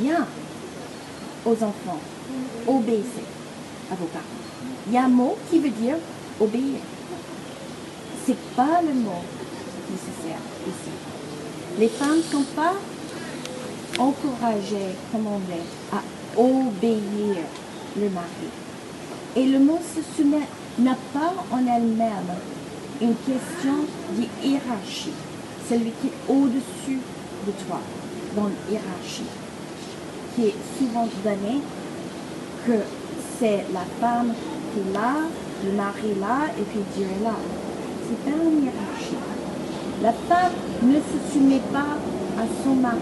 bien 0.00 0.26
aux 1.44 1.52
enfants, 1.52 2.00
obéissez 2.66 3.24
à 3.90 3.94
vos 3.94 4.06
parents. 4.06 4.24
Il 4.86 4.94
y 4.94 4.96
a 4.96 5.04
un 5.04 5.08
mot 5.08 5.36
qui 5.50 5.58
veut 5.58 5.70
dire 5.70 5.96
obéir. 6.40 6.80
C'est 8.26 8.38
pas 8.56 8.80
le 8.82 8.94
mot 8.94 9.22
nécessaire 9.90 10.40
ici. 10.66 10.90
Les 11.78 11.88
femmes 11.88 12.16
ne 12.16 12.22
sont 12.22 12.44
pas 12.54 12.74
encouragées, 13.98 14.94
commandées 15.12 15.64
à 15.92 16.00
obéir 16.40 17.36
le 17.96 18.08
mari. 18.10 18.48
Et 19.36 19.46
le 19.46 19.58
mot 19.58 19.78
se 19.94 20.00
soumet 20.16 20.46
n'a 20.78 20.96
pas 21.12 21.32
en 21.50 21.58
elle-même 21.58 22.34
une 23.00 23.14
question 23.16 23.84
de 24.16 24.46
hiérarchie. 24.46 25.12
Celui 25.68 25.92
qui 26.00 26.08
est 26.08 26.32
au-dessus 26.32 27.00
de 27.46 27.52
toi 27.66 27.80
dans 28.36 28.44
la 28.44 28.70
hiérarchie, 28.70 29.30
qui 30.34 30.46
est 30.46 30.54
souvent 30.78 31.08
donné 31.24 31.60
que 32.66 32.78
c'est 33.38 33.64
la 33.72 33.84
femme 34.00 34.32
qui 34.72 34.80
est 34.80 34.92
là, 34.92 35.14
le 35.64 35.72
mari 35.72 36.14
là, 36.20 36.46
et 36.58 36.62
puis 36.62 36.80
Dieu 36.96 37.06
est 37.06 37.24
là. 37.24 37.36
C'est 38.06 38.30
pas 38.30 38.36
une 38.36 38.64
hiérarchie. 38.64 39.22
La 40.02 40.12
femme 40.12 40.52
ne 40.82 40.96
se 40.96 41.32
soumet 41.32 41.62
pas 41.72 41.96
à 42.38 42.44
son 42.62 42.74
mari. 42.74 42.98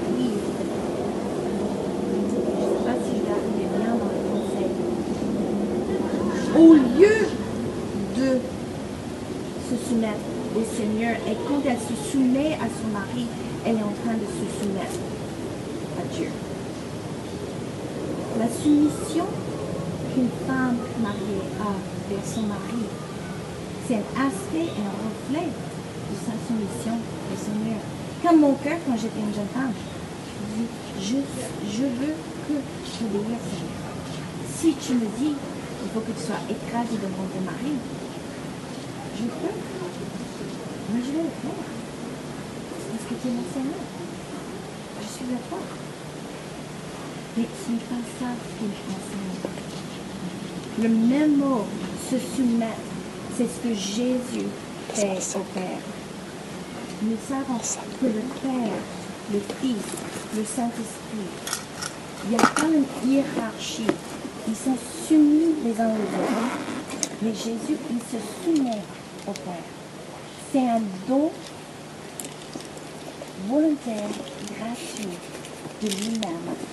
Je 2.09 2.17
ne 2.17 2.29
sais 2.31 2.85
pas 2.85 2.97
si 3.05 3.17
je 3.19 3.23
bien 3.79 3.93
dans 3.95 4.13
le 4.13 4.23
conseil. 4.31 4.73
Au 6.57 6.75
lieu 6.75 7.17
de 8.17 8.39
se 9.69 9.77
au 10.57 10.65
Seigneur, 10.65 11.17
et 11.29 11.37
quand 11.49 11.61
elle 11.65 11.81
se 11.81 11.97
soumet 12.11 12.55
à 12.55 12.69
son 12.69 12.89
mari, 12.93 13.27
elle 13.65 13.77
est 13.77 13.83
en 13.83 13.97
train 14.05 14.15
de 14.15 14.27
se 14.27 14.45
soumettre 14.61 15.01
à 15.99 16.15
Dieu. 16.15 16.29
La 18.39 18.49
soumission 18.49 19.25
qu'une 20.13 20.33
femme 20.47 20.79
mariée 21.01 21.45
a 21.61 21.73
vers 22.11 22.27
son 22.27 22.43
mari, 22.43 22.85
c'est 23.87 23.97
un 23.97 24.27
aspect 24.27 24.69
et 24.69 24.85
un 24.85 24.97
reflet 25.05 25.49
de 25.49 26.17
sa 26.21 26.35
soumission 26.47 26.97
au 27.01 27.37
Seigneur. 27.37 27.81
Comme 28.23 28.41
mon 28.41 28.55
cœur, 28.55 28.79
quand 28.87 28.97
j'étais 28.97 29.21
une 29.21 29.35
jeune 29.35 29.53
femme, 29.55 29.73
je 31.01 31.17
je, 31.71 31.83
veux 31.83 32.15
que 32.49 32.55
tu 32.85 33.05
obéisses 33.05 33.49
Seigneur. 33.51 33.83
Si 34.55 34.75
tu 34.75 34.95
me 34.95 35.07
dis, 35.19 35.35
il 35.85 35.91
faut 35.93 36.01
que 36.01 36.13
tu 36.13 36.25
sois 36.25 36.37
écrasé 36.49 36.95
devant 36.97 37.27
ton 37.33 37.41
mari, 37.45 37.75
je 39.17 39.25
peux. 39.25 39.82
Mais 40.93 41.01
je 41.01 41.11
vais 41.13 41.23
le 41.23 41.37
faire. 41.41 41.65
Parce 42.91 43.05
que 43.09 43.15
tu 43.15 43.29
es 43.29 43.31
mon 43.31 43.47
Seigneur. 43.53 43.83
Je 45.01 45.07
suis 45.07 45.35
à 45.35 45.49
toi. 45.49 45.59
Mais 47.37 47.45
ce 47.45 47.73
n'est 47.73 47.79
pas 47.79 48.03
ça 48.19 48.31
qu'il 48.59 48.73
enseigne. 48.93 49.53
Le 50.83 50.89
même 50.89 51.37
mot, 51.37 51.65
se 52.11 52.19
soumettre, 52.37 52.77
c'est 53.37 53.45
ce 53.45 53.69
que 53.69 53.75
Jésus 53.75 54.49
fait 54.93 55.19
au 55.37 55.45
Père. 55.55 55.81
Nous 57.03 57.17
savons 57.27 57.59
que 58.01 58.07
le 58.07 58.23
Père, 58.43 58.79
le 59.33 59.41
Fils, 59.61 59.77
le 60.37 60.45
Saint-Esprit, 60.45 61.29
il 62.25 62.31
n'y 62.31 62.37
a 62.37 62.47
pas 62.47 62.67
une 62.67 63.11
hiérarchie. 63.11 63.87
Ils 64.47 64.57
sont 64.57 64.77
soumis 65.09 65.55
les 65.65 65.81
uns 65.81 65.89
aux 65.89 66.21
autres. 66.21 66.59
Mais 67.23 67.33
Jésus, 67.33 67.79
il 67.91 67.99
se 67.99 68.19
soumet 68.45 68.83
au 69.27 69.33
Père. 69.33 69.82
C'est 70.53 70.59
un 70.59 70.83
don 71.09 71.31
volontaire, 73.49 74.11
gratuit 74.51 75.17
de 75.81 75.89
lui-même. 75.89 76.72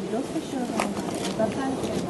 D'autres 0.00 0.40
choses. 0.40 0.72
On 0.74 1.32
ne 1.32 1.38
va 1.38 1.46
pas 1.46 1.68
le 1.68 1.78
faire. 1.86 2.02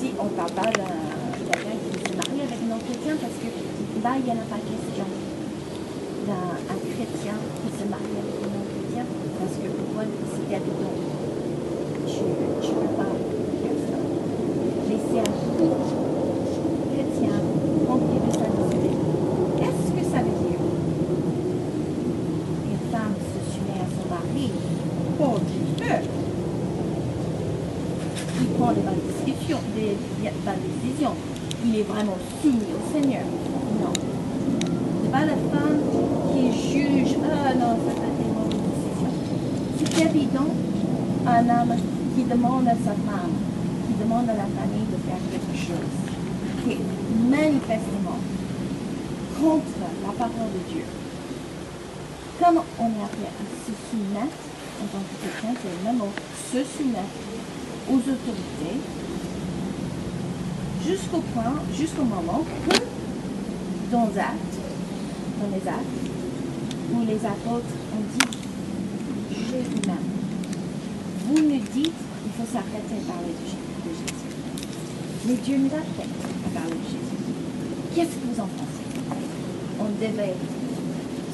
Si 0.00 0.10
on 0.18 0.24
ne 0.24 0.30
parle 0.30 0.52
pas 0.52 0.70
d'un 0.70 1.18
quelqu'un 1.48 1.76
qui 1.82 1.90
se 2.10 2.16
marie 2.16 2.40
avec 2.42 2.58
un 2.62 2.68
non-chrétien, 2.74 3.14
parce 3.20 3.38
que 3.40 3.48
là, 4.02 4.10
il 4.18 4.24
n'y 4.24 4.30
en 4.30 4.42
a 4.42 4.46
pas 4.46 4.60
question 4.62 5.06
d'un 6.26 6.54
un 6.68 6.78
chrétien 6.78 7.36
qui 7.62 7.70
se 7.72 7.84
marie 7.88 8.16
avec 8.18 8.36
un 8.42 8.50
non-chrétien, 8.52 9.04
parce 9.38 9.54
que 9.58 9.68
pour 9.70 9.88
moi, 9.94 10.04
c'est 10.06 10.50
évident. 10.54 10.96
Je 12.06 12.22
ne 12.24 12.78
peux 12.78 12.94
pas 12.98 13.12
faire 13.62 13.78
ça. 13.86 13.98
Mais 14.88 14.98
c'est 14.98 15.20
un 15.20 15.32
couple 15.38 15.78
chrétien 16.92 17.36
rempli 17.88 18.18
de 18.18 18.30
Saint-Esprit. 18.32 18.96
Qu'est-ce 19.58 19.90
que 19.94 20.04
ça 20.10 20.18
veut 20.22 20.38
dire 20.46 20.60
Une 22.66 22.82
femme 22.92 23.14
se 23.18 23.40
soumet 23.50 23.80
à 23.82 23.88
son 23.88 24.06
mari 24.08 24.50
pour 25.18 25.38
Dieu. 25.40 25.96
Il 28.40 28.46
prend 28.56 28.70
les 28.70 28.82
bonnes 28.82 29.04
discussions, 29.08 29.60
des 29.74 29.96
des 30.22 30.30
bonnes 30.44 30.62
décisions. 30.82 31.14
Il 31.64 31.76
est 31.76 31.82
vraiment 31.82 32.18
soumis 32.42 32.72
au 32.74 32.92
Seigneur. 32.92 33.24
Non. 33.80 33.92
C'est 35.02 35.10
pas 35.10 35.24
la 35.24 35.34
femme 35.34 35.80
qui 36.32 36.52
juge, 36.52 37.16
ah 37.24 37.54
non, 37.54 37.76
ça 37.84 37.92
c'est 37.96 38.24
une 38.24 38.34
mauvaise 38.34 38.62
décision. 38.68 39.12
C'est 39.78 40.06
évident 40.06 40.50
un 41.26 41.42
homme 41.48 41.76
qui 42.14 42.24
demande 42.24 42.68
à 42.68 42.72
sa 42.72 42.92
femme, 42.92 43.34
qui 43.86 43.94
demande 44.02 44.28
à 44.30 44.34
la 44.34 44.48
famille 44.58 44.86
de 44.90 44.98
faire 45.06 45.22
quelque 45.30 45.56
chose, 45.56 45.94
qui 46.64 46.72
est 46.72 47.30
manifestement 47.30 48.18
contre 49.40 49.78
la 50.06 50.12
parole 50.12 50.52
de 50.54 50.72
Dieu. 50.72 50.84
Comme 52.40 52.60
est 53.24 53.36
se 53.66 53.72
soumettre 53.90 54.42
en 54.80 54.86
tant 54.86 55.02
que 55.52 55.66
le 55.66 55.84
même 55.84 55.98
mot, 55.98 56.12
se 56.52 56.58
soumettre 56.58 57.18
aux 57.90 57.96
autorités 57.96 58.78
jusqu'au 60.86 61.22
point, 61.34 61.54
jusqu'au 61.76 62.04
moment 62.04 62.44
que 62.68 62.76
dans 63.90 64.06
les 64.06 64.18
actes, 65.68 65.98
où 66.92 67.04
les 67.06 67.24
apôtres 67.26 67.74
ont 67.92 68.04
dit, 68.14 68.38
jugez 69.30 69.62
vous-même. 69.62 70.08
Vous 71.26 71.42
nous 71.42 71.62
dites, 71.74 72.00
il 72.24 72.32
faut 72.32 72.48
s'arrêter 72.52 72.96
à 72.96 73.12
parler 73.12 73.32
de 73.32 73.44
Jésus. 73.44 74.14
Mais 75.26 75.34
Dieu 75.34 75.56
nous 75.58 75.66
appelle 75.66 76.14
à 76.46 76.58
parler 76.58 76.76
de 76.76 76.84
Jésus. 76.84 77.18
Qu'est-ce 77.94 78.14
que 78.16 78.26
vous 78.32 78.40
en 78.40 78.46
pensez? 78.46 78.86
On 79.80 79.90
devait 80.00 80.36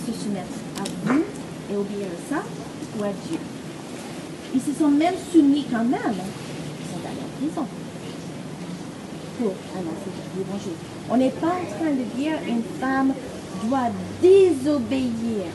se 0.07 0.13
soumettre 0.13 0.59
et 1.71 1.77
obéir 1.77 2.07
à 2.07 2.35
ça 2.35 2.43
ou 2.99 3.05
à 3.05 3.09
Dieu. 3.29 3.39
Ils 4.55 4.61
se 4.61 4.73
sont 4.73 4.91
même 4.91 5.15
soumis 5.33 5.67
quand 5.71 5.85
même. 5.85 6.15
Ils 6.15 6.91
sont 6.91 7.05
allés 7.05 7.23
en 7.23 7.39
prison 7.39 7.67
pour 9.39 9.53
annoncer 9.75 10.11
l'évangile. 10.37 10.79
On 11.11 11.17
n'est 11.17 11.31
pas 11.31 11.49
en 11.49 11.79
train 11.79 11.91
de 11.91 12.05
dire 12.17 12.39
une 12.47 12.63
femme 12.81 13.13
doit 13.65 13.91
désobéir. 14.23 15.47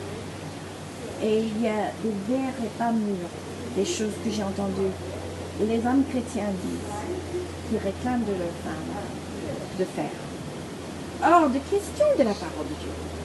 Et 1.22 1.40
il 1.40 1.62
y 1.62 1.68
a 1.68 1.92
des 2.02 2.14
vers 2.28 2.54
et 2.64 2.78
pas 2.78 2.92
mûrs, 2.92 3.30
des 3.76 3.84
choses 3.84 4.14
que 4.24 4.30
j'ai 4.30 4.42
entendues. 4.42 4.94
Les 5.60 5.78
hommes 5.78 6.04
chrétiens 6.08 6.48
disent, 6.64 7.68
qui 7.68 7.76
réclament 7.76 8.24
de 8.24 8.32
leur 8.32 8.54
femme 8.64 8.90
de 9.78 9.84
faire. 9.84 10.10
Hors 11.22 11.48
de 11.50 11.58
question 11.58 12.06
de 12.18 12.22
la 12.22 12.34
parole 12.34 12.66
de 12.68 12.74
Dieu. 12.80 13.19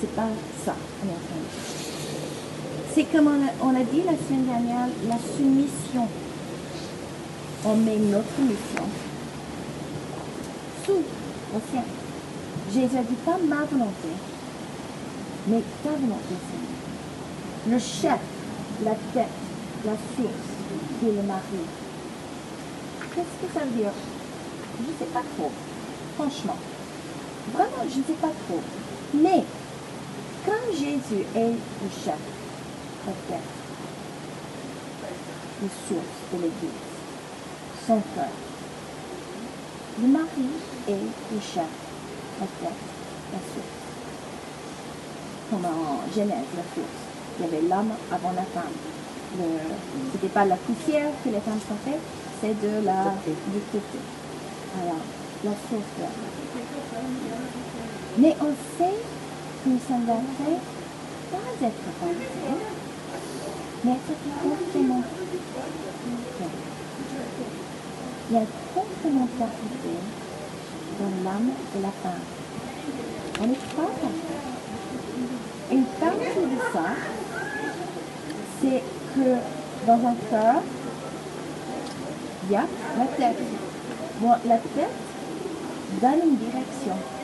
C'est 0.00 0.14
pas 0.14 0.28
ça 0.64 0.74
qu'on 1.00 1.08
est. 1.08 1.18
C'est 2.94 3.04
comme 3.04 3.28
on 3.28 3.70
a, 3.70 3.70
on 3.70 3.84
dit 3.84 4.02
la 4.04 4.12
semaine 4.12 4.46
dernière, 4.46 4.88
la 5.08 5.16
soumission 5.36 6.08
on 7.64 7.76
met 7.76 7.96
notre 7.96 8.40
mission 8.40 8.84
sous 10.84 11.02
le 11.54 11.60
ciel. 11.70 11.84
Jésus 12.72 13.04
dit 13.08 13.14
pas 13.24 13.36
ma 13.48 13.64
volonté, 13.64 14.08
mais 15.48 15.62
ta 15.82 15.90
volonté, 15.90 16.34
Seigneur. 16.50 17.70
Le 17.70 17.78
chef, 17.78 18.20
la 18.84 18.92
tête, 19.12 19.26
la 19.84 19.92
source, 19.92 20.48
qui 21.00 21.06
est 21.06 21.12
le 21.12 21.22
mari. 21.22 21.40
Qu'est-ce 23.14 23.46
que 23.46 23.54
ça 23.54 23.64
veut 23.64 23.76
dire? 23.76 23.92
Je 24.78 24.92
ne 24.92 24.98
sais 24.98 25.12
pas 25.12 25.22
trop, 25.36 25.50
franchement. 26.16 26.56
Vraiment, 27.52 27.82
je 27.90 27.98
ne 27.98 28.04
sais 28.04 28.20
pas 28.20 28.30
trop. 28.46 28.60
Mais, 29.14 29.44
quand 30.48 30.72
Jésus 30.72 31.24
est 31.34 31.52
le 31.82 31.90
chef, 32.04 32.18
la 33.06 33.12
tête, 33.28 33.50
la 35.62 35.68
source 35.68 36.18
de 36.32 36.36
l'Église, 36.36 36.86
son 37.86 38.00
cœur. 38.14 38.32
Le 40.00 40.08
mari 40.08 40.48
est 40.88 40.92
le 41.32 41.40
chef, 41.40 41.68
la 42.40 42.46
tête, 42.46 42.82
la 43.32 43.38
source. 43.38 43.78
Comme 45.50 45.64
en 45.64 46.00
Genèse, 46.14 46.50
la 46.56 46.62
source. 46.74 46.98
Il 47.38 47.44
y 47.44 47.48
avait 47.48 47.62
l'homme 47.68 47.92
avant 48.10 48.32
la 48.32 48.42
femme. 48.42 48.76
Ce 49.36 50.14
n'était 50.14 50.32
pas 50.32 50.46
la 50.46 50.56
poussière 50.56 51.10
que 51.22 51.28
les 51.28 51.40
femmes 51.40 51.60
sont 51.68 51.76
faites, 51.84 52.00
c'est 52.40 52.58
de 52.60 52.84
la 52.86 53.14
du 53.52 53.60
côté. 53.70 53.98
Alors, 54.80 55.02
la 55.44 55.50
source 55.50 55.84
de 59.68 60.06
la 60.06 60.14
femme. 60.14 60.56
Mais 61.04 61.28
on 61.28 61.28
sait 61.28 61.28
que 61.28 61.28
nous 61.28 61.28
sommes 61.28 61.28
appelés 61.28 61.28
pas 61.30 61.66
être 61.66 61.88
parfaits, 62.00 62.62
mais 63.84 63.92
être 63.92 64.14
complémentaires. 64.42 65.28
Il 68.30 68.34
y 68.34 68.36
a 68.36 68.40
une 68.40 68.46
complémentarité 68.74 69.94
dans 70.98 71.12
l'âme 71.24 71.50
et 71.76 71.80
la 71.80 71.92
femme. 72.02 72.24
On 73.40 73.46
n'est 73.46 73.54
pas 73.54 73.90
parfait. 74.00 74.40
Une 75.70 75.84
partie 75.84 76.44
de 76.44 76.58
ça, 76.72 76.88
c'est 78.60 78.82
que 79.14 79.28
dans 79.86 80.00
un 80.08 80.16
cœur, 80.30 80.62
il 82.44 82.52
y 82.52 82.56
a 82.56 82.66
la 82.98 83.06
tête. 83.06 83.42
La 84.46 84.56
tête 84.56 84.96
donne 86.00 86.30
une 86.30 86.36
direction. 86.36 87.17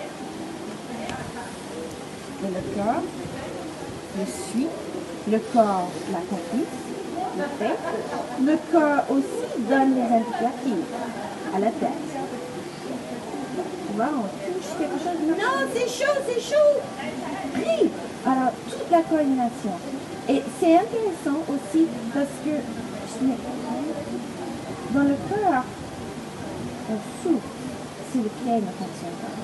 Le 2.44 2.76
cœur 2.76 3.02
le 4.18 4.26
suit, 4.26 4.68
le 5.30 5.38
corps 5.52 5.90
l'accomplit, 6.12 6.66
le 7.37 7.44
fait. 7.59 7.78
Le 8.44 8.57
cœur 8.70 9.04
aussi 9.11 9.68
donne 9.68 9.94
les 9.94 10.02
indicatifs 10.02 10.87
à 11.54 11.59
la 11.59 11.70
tête. 11.70 11.88
Tu 13.57 13.96
vois, 13.96 14.10
on 14.12 14.23
touche 14.23 14.79
quelque 14.79 14.98
chose. 14.98 15.21
Non, 15.29 15.66
c'est 15.75 15.88
chaud, 15.88 16.21
c'est 16.27 16.40
chaud. 16.40 16.81
Prie. 17.54 17.90
Alors, 18.27 18.52
toute 18.69 18.90
la 18.90 19.02
coordination. 19.02 19.73
Et 20.29 20.42
c'est 20.60 20.77
intéressant 20.77 21.42
aussi 21.48 21.87
parce 22.12 22.27
que 22.44 22.56
dans 24.96 25.02
le 25.02 25.16
cœur, 25.29 25.64
on 26.90 26.96
souffre 27.23 27.46
si 28.12 28.19
le 28.19 28.29
pied 28.29 28.54
ne 28.54 28.60
fonctionne 28.60 29.16
pas. 29.21 29.35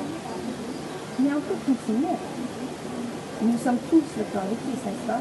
Mais 1.18 1.30
on 1.34 1.40
peut 1.40 1.58
continuer. 1.66 2.16
Nous 3.42 3.56
sommes 3.64 3.78
tous 3.88 4.02
le 4.18 4.24
corps 4.32 4.42
de 4.50 4.56
Christ, 4.56 4.84
n'est-ce 4.84 5.06
pas 5.06 5.20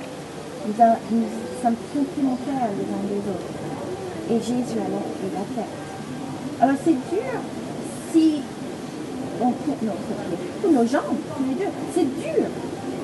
nous, 0.68 0.84
a- 0.84 1.00
nous 1.12 1.24
sommes 1.64 1.76
complémentaires 1.94 2.70
les 2.76 2.84
uns 2.84 3.06
des 3.08 3.24
autres. 3.32 3.54
Et 4.30 4.40
Jésus 4.40 4.78
a 4.78 4.84
est 4.84 5.34
la 5.34 5.46
tête. 5.56 5.74
Alors 6.62 6.76
c'est 6.84 6.92
dur 6.92 7.32
si 8.12 8.42
on 9.42 9.52
coupe 9.52 9.82
nos 9.82 10.68
ou 10.68 10.72
nos 10.74 10.86
jambes, 10.86 11.18
tous 11.38 11.44
les 11.48 11.56
deux. 11.66 11.72
C'est 11.96 12.04
dur, 12.04 12.46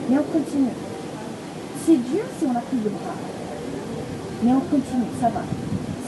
mais 0.09 0.17
on 0.19 0.23
continue. 0.23 0.75
C'est 1.85 1.95
dur 1.95 2.23
si 2.37 2.45
on 2.47 2.51
n'a 2.53 2.59
plus 2.61 2.77
de 2.79 2.89
bras. 2.89 3.15
Mais 4.43 4.51
on 4.51 4.59
continue, 4.59 5.07
ça 5.21 5.29
va. 5.29 5.41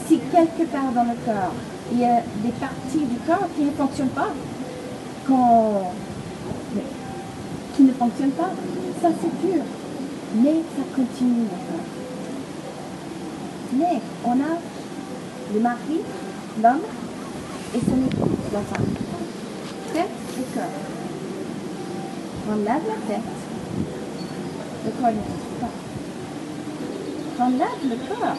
Si 0.06 0.18
quelque 0.30 0.64
part 0.70 0.92
dans 0.94 1.04
le 1.04 1.16
corps, 1.24 1.54
il 1.92 2.00
y 2.00 2.04
a 2.04 2.20
des 2.44 2.52
parties 2.60 3.06
du 3.06 3.16
corps 3.26 3.48
qui 3.56 3.64
ne 3.64 3.70
fonctionnent 3.70 4.08
pas, 4.08 4.28
qui 7.74 7.82
ne 7.82 7.92
fonctionnent 7.92 8.30
pas, 8.32 8.50
ça 9.00 9.08
c'est 9.20 9.46
dur. 9.46 9.62
Mais 10.36 10.62
ça 10.76 10.82
continue 10.94 11.46
encore. 11.46 11.86
Mais 13.72 14.00
on 14.24 14.32
a 14.32 14.58
le 15.54 15.60
mari, 15.60 16.00
l'homme, 16.62 16.80
et 17.74 17.80
son 17.80 17.96
épouse, 18.06 18.52
la 18.52 18.60
femme. 18.60 18.86
Tête 19.92 20.08
et 20.38 20.54
cœur. 20.54 20.64
On 22.50 22.56
lave 22.64 22.82
la 22.88 23.14
tête, 23.14 23.30
le 24.84 24.90
corps 24.90 25.08
n'existe 25.08 25.54
pas. 25.60 25.68
Quand 27.36 27.46
on 27.46 27.58
lave 27.58 27.82
le 27.84 27.96
corps, 28.08 28.36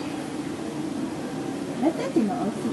la 1.84 1.90
tête 1.90 2.18
est 2.18 2.28
là 2.28 2.34
aussi. 2.48 2.72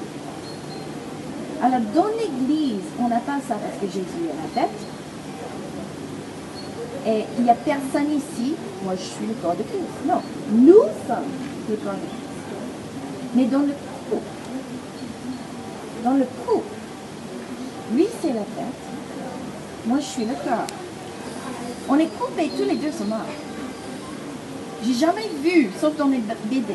Alors 1.62 1.80
dans 1.95 2.09
l'église, 2.09 2.84
on 2.99 3.09
n'a 3.09 3.20
pas 3.20 3.39
ça 3.47 3.57
parce 3.57 3.78
que 3.80 3.87
Jésus 3.87 4.24
est 4.24 4.57
la 4.57 4.62
tête. 4.62 4.95
Et 7.07 7.25
il 7.39 7.45
n'y 7.45 7.51
a 7.51 7.55
personne 7.55 8.11
ici, 8.13 8.55
moi 8.83 8.95
je 8.97 9.03
suis 9.03 9.27
le 9.27 9.35
corps 9.35 9.55
de 9.55 9.63
Christ. 9.63 9.85
Non, 10.07 10.21
nous 10.51 10.83
sommes 11.07 11.31
le 11.71 11.77
corps 11.77 11.93
de 11.93 11.99
Christ. 11.99 12.27
Mais 13.35 13.45
dans 13.45 13.61
le 13.61 13.75
couple, 14.11 14.23
dans 16.03 16.15
le 16.15 16.27
couple, 16.45 16.67
lui 17.95 18.07
c'est 18.21 18.33
la 18.33 18.41
tête, 18.41 18.83
moi 19.87 19.99
je 20.01 20.05
suis 20.05 20.25
le 20.25 20.35
corps. 20.35 20.67
On 21.89 21.97
est 21.97 22.09
coupés, 22.19 22.51
tous 22.57 22.65
les 22.65 22.75
deux 22.75 22.91
sont 22.91 23.05
morts. 23.05 23.21
J'ai 24.85 24.95
jamais 24.95 25.29
vu, 25.43 25.71
sauf 25.81 25.97
dans 25.97 26.09
les 26.09 26.19
BD, 26.19 26.75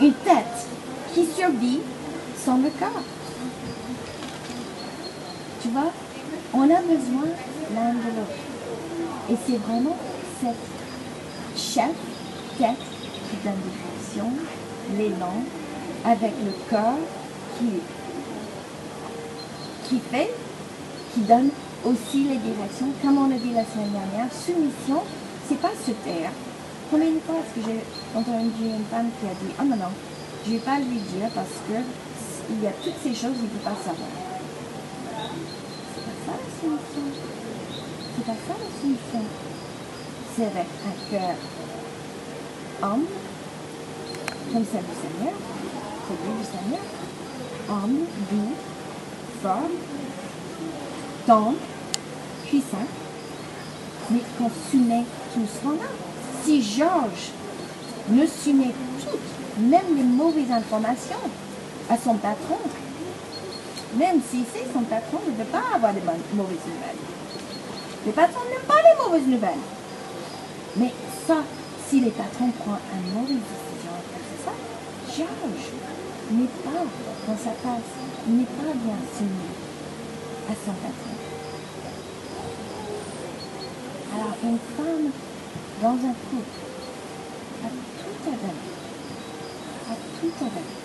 une 0.00 0.12
tête 0.12 0.68
qui 1.12 1.26
survit 1.26 1.80
sans 2.44 2.58
le 2.58 2.70
corps. 2.78 3.02
Tu 5.62 5.68
vois, 5.70 5.90
on 6.52 6.62
a 6.62 6.80
besoin 6.80 7.26
l'un 7.74 7.90
de 7.90 8.16
l'autre. 8.16 8.43
Et 9.30 9.36
c'est 9.46 9.56
vraiment 9.56 9.96
cette 10.40 10.54
chef, 11.56 11.94
tête, 12.58 12.76
qui 13.30 13.36
donne 13.42 13.54
direction, 13.72 14.30
l'élan, 14.98 15.36
avec 16.04 16.32
le 16.44 16.52
corps 16.68 16.98
qui, 19.88 19.98
fait, 20.10 20.30
qui 21.14 21.20
donne 21.20 21.48
aussi 21.84 22.24
les 22.24 22.36
directions. 22.36 22.88
Comme 23.02 23.18
on 23.18 23.30
a 23.30 23.38
dit 23.38 23.52
la 23.54 23.64
semaine 23.64 23.92
dernière, 23.92 24.30
soumission, 24.32 25.02
c'est 25.48 25.60
pas 25.60 25.72
se 25.86 25.92
taire. 25.92 26.30
Combien 26.90 27.10
de 27.10 27.20
fois 27.20 27.36
est-ce 27.36 27.60
que 27.60 27.66
j'ai 27.66 27.80
entendu 28.18 28.64
une 28.64 28.84
femme 28.90 29.08
qui 29.20 29.26
a 29.26 29.30
dit 29.30 29.54
Ah 29.58 29.64
non, 29.64 29.76
non, 29.76 29.92
je 30.46 30.50
vais 30.52 30.58
pas 30.58 30.78
lui 30.78 30.98
dire 30.98 31.30
parce 31.34 31.62
que 31.66 31.80
il 32.50 32.62
y 32.62 32.66
a 32.66 32.72
toutes 32.72 33.00
ces 33.02 33.14
choses 33.14 33.36
qu'il 33.36 33.44
ne 33.44 33.48
peut 33.48 33.64
pas 33.64 33.70
savoir. 33.70 34.10
C'est 35.94 36.04
pas 36.04 36.10
ça 36.26 36.32
la 36.32 36.60
soumission. 36.60 37.43
C'est 38.16 38.24
pas 38.24 38.32
ça 38.32 38.54
la 38.58 38.80
soumission. 38.80 39.22
C'est 40.36 40.42
avec 40.42 40.66
un 40.86 41.10
cœur 41.10 41.36
humble, 42.82 43.06
comme 44.52 44.64
celle 44.70 44.82
du 44.82 44.94
Seigneur, 45.02 45.34
celui 46.08 46.38
du 46.38 46.44
Seigneur, 46.44 46.84
humble, 47.70 48.06
doux, 48.30 48.54
fort, 49.42 49.70
tendre, 51.26 51.56
puissant, 52.46 52.86
mais 54.10 54.20
qu'on 54.38 54.48
tout 54.48 55.46
ce 55.52 55.62
qu'on 55.62 55.70
a. 55.70 55.88
Si 56.44 56.62
Georges 56.62 57.32
ne 58.10 58.26
soumet 58.26 58.74
toutes, 59.00 59.60
même 59.60 59.96
les 59.96 60.02
mauvaises 60.02 60.52
informations, 60.52 61.16
à 61.90 61.96
son 61.96 62.14
patron, 62.14 62.58
même 63.96 64.20
si 64.30 64.44
c'est 64.52 64.72
son 64.72 64.82
patron 64.82 65.18
ne 65.26 65.36
veut 65.36 65.50
pas 65.50 65.62
avoir 65.74 65.92
de 65.92 66.00
mauvaises 66.00 66.58
nouvelles. 66.64 67.23
Les 68.06 68.12
patrons 68.12 68.44
n'aiment 68.50 68.68
pas 68.68 68.82
les 68.82 69.02
mauvaises 69.02 69.26
nouvelles. 69.26 69.64
Mais 70.76 70.92
ça, 71.26 71.38
si 71.88 72.00
les 72.00 72.10
patrons 72.10 72.50
prennent 72.50 72.76
une 73.00 73.12
mauvaise 73.14 73.38
décision 73.38 73.94
c'est 74.28 74.44
ça, 74.44 74.52
Georges 75.16 75.72
n'est 76.32 76.54
pas 76.62 76.84
dans 77.26 77.38
sa 77.38 77.50
place, 77.62 77.90
n'est 78.28 78.44
pas 78.44 78.72
bien 78.74 78.98
soumis 79.16 79.54
à 80.50 80.52
son 80.52 80.72
patron. 80.72 81.14
Alors, 84.14 84.36
une 84.44 84.58
femme 84.76 85.10
dans 85.82 85.96
un 86.08 86.14
couple 86.28 86.60
a 87.64 87.68
tout 87.68 88.28
à 88.28 88.34
donner, 88.36 88.70
a 89.90 89.94
tout 90.20 90.36
à 90.40 90.48
donner, 90.48 90.76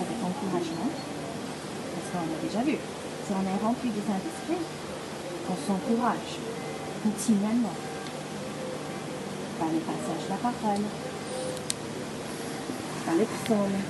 avec 0.00 0.18
encouragement, 0.22 0.90
parce 1.92 2.06
qu'on 2.12 2.26
l'a 2.30 2.48
déjà 2.48 2.62
vu, 2.62 2.78
si 3.26 3.32
on 3.32 3.42
est 3.42 3.64
rempli 3.64 3.90
du 3.90 4.00
Saint-Esprit, 4.00 4.62
on 5.48 5.56
s'encourage 5.66 6.38
continuellement 7.02 7.74
par 9.58 9.68
les 9.72 9.78
passages 9.78 10.24
de 10.24 10.30
la 10.30 10.36
parole, 10.36 10.84
par 13.04 13.14
les 13.14 13.24
psaumes. 13.24 13.80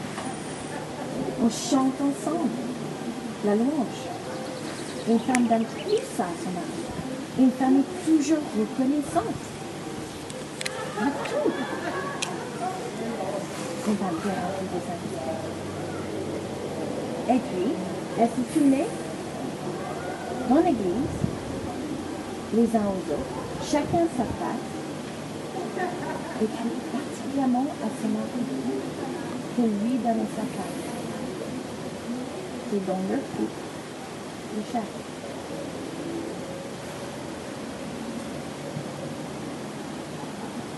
On 1.43 1.51
chante 1.51 1.95
ensemble 2.01 2.51
la 3.45 3.55
louange. 3.55 4.03
Une 5.09 5.21
femme 5.21 5.47
donne 5.47 5.65
plus 5.65 6.03
ça 6.17 6.25
à 6.25 6.37
son 6.43 6.51
mari. 6.51 6.83
Une 7.39 7.51
femme 7.53 7.81
est 7.81 8.07
toujours 8.07 8.43
reconnaissante. 8.59 9.43
À 10.99 11.05
tout. 11.05 11.51
Une 13.89 13.97
femme 13.97 14.17
qui 14.23 14.29
est 14.29 14.41
remplie 14.43 14.69
de 14.75 14.81
Saint-Esprit. 14.87 15.37
Et 17.29 17.39
puis, 17.39 17.73
elle 18.19 18.29
se 18.29 18.59
tournait 18.59 18.89
dans 20.49 20.57
l'église, 20.57 21.26
les 22.55 22.77
uns 22.77 22.87
aux 22.87 23.13
autres, 23.13 23.41
chacun 23.65 24.07
sa 24.17 24.25
place, 24.25 24.67
et 26.43 26.47
puis 26.47 26.71
particulièrement 26.93 27.67
à 27.83 27.89
son 28.01 28.09
mari, 28.09 28.45
pour 29.57 29.67
lui 29.67 29.99
donner 29.99 30.29
sa 30.37 30.43
place. 30.43 30.87
C'est 32.71 32.87
dans 32.87 33.01
le 33.11 33.19
couple 33.37 33.63
de 34.57 34.63
chaque. 34.73 34.83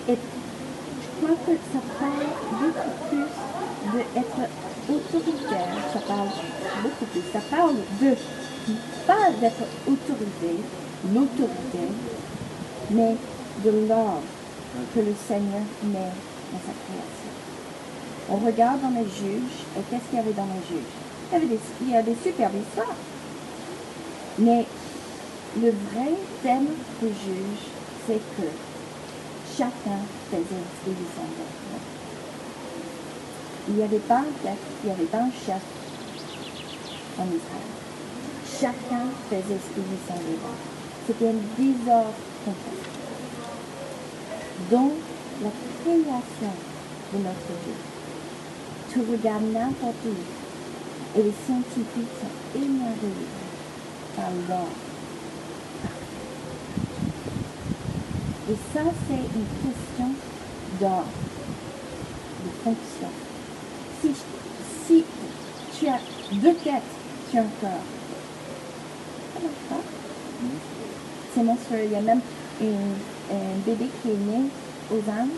Et 0.08 0.16
je 1.02 1.26
crois 1.26 1.36
que 1.44 1.52
ça 1.72 1.80
parle 2.00 2.28
beaucoup 2.60 2.94
plus 3.08 3.30
d'être 4.14 4.42
autoritaire, 4.88 5.74
ça 5.92 6.00
parle 6.00 6.28
beaucoup 6.82 7.04
plus, 7.06 7.22
ça 7.32 7.40
parle 7.50 7.76
de, 8.00 8.16
pas 9.06 9.30
d'être 9.38 9.64
autorité, 9.86 10.62
l'autorité, 11.12 11.86
mais 12.90 13.16
de 13.64 13.70
l'ordre 13.88 14.22
que 14.94 15.00
le 15.00 15.14
Seigneur 15.26 15.62
met 15.84 16.12
dans 16.52 16.58
sa 16.58 16.74
création. 16.84 17.32
On 18.30 18.36
regarde 18.36 18.80
dans 18.82 18.90
les 18.90 19.06
juges, 19.06 19.64
et 19.76 19.80
qu'est-ce 19.88 20.04
qu'il 20.10 20.18
y 20.18 20.20
avait 20.20 20.32
dans 20.32 20.46
les 20.46 20.76
juges? 20.76 20.92
Il 21.30 21.34
y, 21.34 21.36
avait 21.36 21.46
des, 21.46 21.60
il 21.82 22.14
y 22.14 22.22
superbes 22.22 22.54
histoires. 22.56 22.96
Mais 24.38 24.66
le 25.56 25.70
vrai 25.70 26.12
thème 26.42 26.68
des 27.02 27.08
juges, 27.08 27.68
c'est 28.06 28.20
que 28.36 28.48
chacun 29.56 30.00
faisait 30.30 30.42
ce 30.42 30.84
qu'il 30.84 30.94
semblait. 30.94 31.58
Il 33.68 33.74
n'y 33.74 33.82
avait 33.82 33.98
pas 33.98 34.18
un 34.18 34.32
chef, 34.42 34.58
il 34.82 34.86
n'y 34.86 34.92
avait 34.92 35.04
pas 35.04 35.18
un 35.18 35.30
chef 35.30 35.62
en 37.18 37.24
Israël. 37.24 37.68
Chacun 38.60 39.04
faisait 39.28 39.58
ce 39.58 39.74
qu'il 39.74 39.82
lui 39.82 39.98
C'était 41.08 41.28
un 41.28 41.40
désordre 41.56 42.12
complet. 42.44 42.78
Dans 44.70 44.90
la 45.42 45.50
création 45.80 46.52
de 47.14 47.18
notre 47.18 47.52
Dieu, 47.64 47.72
tu 48.92 49.00
regardes 49.10 49.50
n'importe 49.50 50.04
où 50.04 51.18
et 51.18 51.22
les 51.22 51.32
scientifiques 51.46 52.12
sont 52.20 52.58
émerveillés 52.58 53.32
par 54.16 54.28
l'ordre. 54.50 54.68
Et 58.50 58.56
ça, 58.74 58.82
c'est 59.08 59.14
une 59.14 59.72
question 59.72 60.10
d'ordre, 60.78 61.06
de 62.44 62.50
fonction. 62.64 63.08
Si, 64.02 64.12
si 64.86 65.04
tu 65.78 65.88
as 65.88 66.00
deux 66.32 66.54
têtes 66.56 66.82
sur 67.30 67.40
un 67.40 67.44
corps, 67.62 67.86
ça 69.32 69.40
marche 69.40 69.54
pas. 69.70 69.98
Il 71.38 71.92
y 71.92 71.94
a 71.94 72.00
même 72.00 72.20
un 72.60 73.58
bébé 73.64 73.86
qui 74.02 74.10
est 74.10 74.14
né 74.14 74.50
aux 74.90 74.98
Indes. 75.08 75.30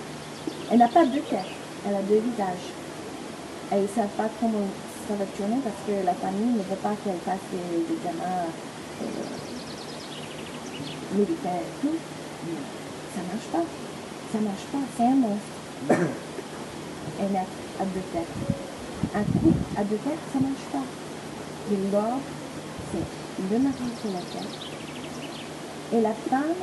Elle 0.70 0.78
n'a 0.78 0.88
pas 0.88 1.04
deux 1.04 1.20
têtes, 1.20 1.44
elle 1.86 1.94
a 1.94 2.00
deux 2.00 2.20
visages. 2.20 2.72
Et 3.70 3.76
ils 3.76 3.82
ne 3.82 3.88
savent 3.88 4.16
pas 4.16 4.30
comment 4.40 4.64
ça 5.06 5.14
va 5.14 5.26
tourner 5.36 5.60
parce 5.62 5.76
que 5.86 5.92
la 6.06 6.14
famille 6.14 6.54
ne 6.54 6.62
veut 6.62 6.80
pas 6.82 6.94
qu'elle 7.04 7.20
fasse 7.22 7.44
des, 7.52 7.84
examens 7.92 8.48
euh, 11.12 11.22
et 11.22 11.26
tout. 11.82 11.96
Ça 13.14 13.20
marche 13.30 13.48
pas. 13.52 13.64
Ça 14.32 14.40
marche 14.40 14.66
pas. 14.72 14.78
C'est 14.96 15.04
un 15.04 15.16
monstre. 15.16 15.52
Elle 17.20 17.36
a, 17.36 17.40
a 17.40 17.84
deux 17.84 18.06
têtes. 18.14 18.36
Un 19.14 19.24
couple 19.38 19.52
à 19.76 19.84
deux 19.84 19.96
têtes, 19.96 20.24
ça 20.32 20.40
marche 20.40 20.66
pas. 20.72 20.86
Et 21.72 21.76
l'ordre, 21.92 22.22
c'est 22.90 23.52
le 23.52 23.58
mari 23.58 23.90
sur 24.00 24.12
la 24.12 24.20
tête. 24.20 24.79
Et 25.92 26.00
la 26.00 26.12
femme 26.12 26.54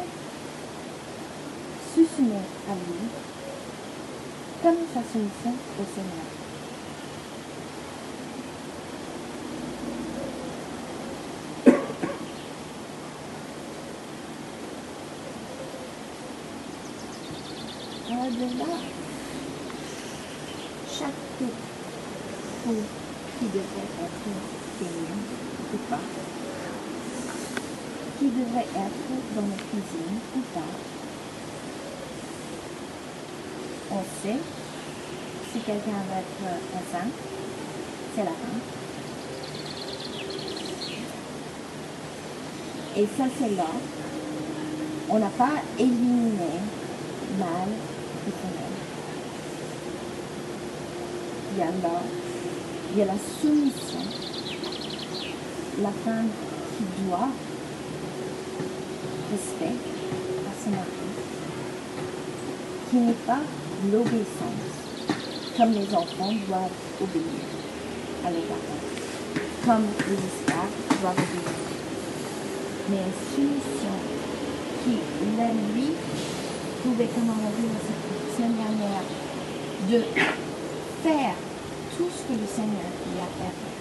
soumet 2.18 2.36
à 2.70 2.74
lui 2.74 3.08
comme 4.62 4.78
sa 4.94 5.02
soumission 5.12 5.54
au 5.80 5.86
Seigneur. 5.94 6.28
Au-delà, 18.10 18.72
chaque 20.90 21.22
fou 22.64 22.76
qui 23.40 23.46
devrait 23.46 23.94
être 24.04 24.30
féminin 24.80 25.22
ou 25.74 25.78
pas, 25.90 26.04
qui 28.20 28.27
devrait 28.38 28.68
être 28.76 29.36
dans 29.36 29.42
la 29.42 29.56
cuisine 29.56 30.20
ou 30.36 30.40
pas, 30.54 30.74
on 33.92 34.04
sait 34.22 34.40
si 35.52 35.60
quelqu'un 35.60 36.04
va 36.10 36.20
être 36.20 36.44
enceinte, 36.76 37.14
c'est 38.16 38.24
la 38.24 38.32
femme. 38.32 38.62
Et 42.98 43.08
ça, 43.18 43.26
c'est 43.40 43.56
là. 43.56 43.68
On 45.10 45.20
n'a 45.20 45.30
pas 45.30 45.62
éliminé 45.80 46.60
mâle 47.40 47.74
et 48.28 48.32
femelle. 48.32 48.78
Il 51.54 51.60
y 51.60 51.62
a 51.62 51.68
il 52.92 52.98
y 52.98 53.02
a 53.02 53.06
la 53.06 53.14
soumission. 53.42 54.00
La 55.82 55.92
femme 56.04 56.30
qui 56.78 57.04
doit 57.04 57.30
respect 59.38 59.78
à 60.50 60.52
son 60.64 60.72
mari, 60.72 61.10
qui 62.90 62.98
n'est 62.98 63.22
pas 63.26 63.44
l'obéissance, 63.92 64.74
comme 65.56 65.72
les 65.74 65.94
enfants 65.94 66.34
doivent 66.48 66.80
obéir 67.02 67.46
à 68.26 68.32
leurs 68.32 68.42
parents, 68.50 68.84
comme 69.66 69.86
les 70.08 70.22
esclaves 70.30 70.78
doivent 71.02 71.24
obéir. 71.28 71.54
Mais 72.90 72.98
une 72.98 73.14
soumission 73.36 73.96
qui, 74.84 74.96
la 75.38 75.50
lui, 75.74 75.90
pouvait, 76.84 77.10
comme 77.14 77.30
on 77.30 77.38
l'a 77.44 77.52
vu 77.52 77.64
la 77.70 77.98
de 79.90 80.04
faire 81.04 81.36
tout 81.96 82.10
ce 82.10 82.34
que 82.34 82.40
le 82.40 82.48
Seigneur 82.48 82.90
lui 83.12 83.20
a 83.20 83.26
fait. 83.26 83.78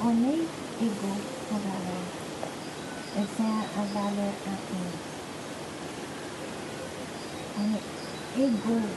On 0.00 0.10
est 0.10 0.46
égaux 0.80 1.20
en 1.50 1.58
valeur. 1.58 2.06
Et 3.18 3.26
valeur 3.82 4.34
infinie. 4.46 4.98
On 7.60 7.74
est 7.74 8.44
égaux 8.44 8.88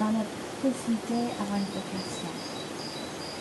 dans 0.00 0.12
notre 0.12 0.36
possibilité 0.62 1.32
d'avoir 1.38 1.58
une 1.58 1.64
vocation. 1.64 2.32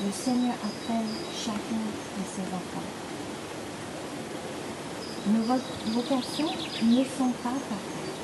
Le 0.05 0.11
Seigneur 0.11 0.53
appelle 0.63 1.09
chacun 1.33 1.83
de 2.17 2.23
ses 2.35 2.47
enfants. 2.53 2.89
Nos 5.27 5.41
vo- 5.43 5.93
vocations 5.93 6.51
ne 6.83 7.03
sont 7.03 7.33
pas 7.43 7.49
parfaites. 7.49 8.21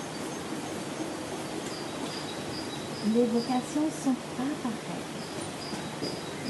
Les 3.15 3.25
vocations 3.25 3.85
ne 3.85 4.03
sont 4.03 4.17
pas 4.37 4.51
parfaites. 4.61 5.09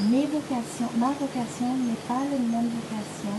Mes 0.10 0.26
vocations, 0.26 0.90
ma 0.98 1.08
vocation 1.20 1.68
n'est 1.88 2.04
pas 2.08 2.20
la 2.32 2.40
même 2.40 2.70
vocation 2.70 3.38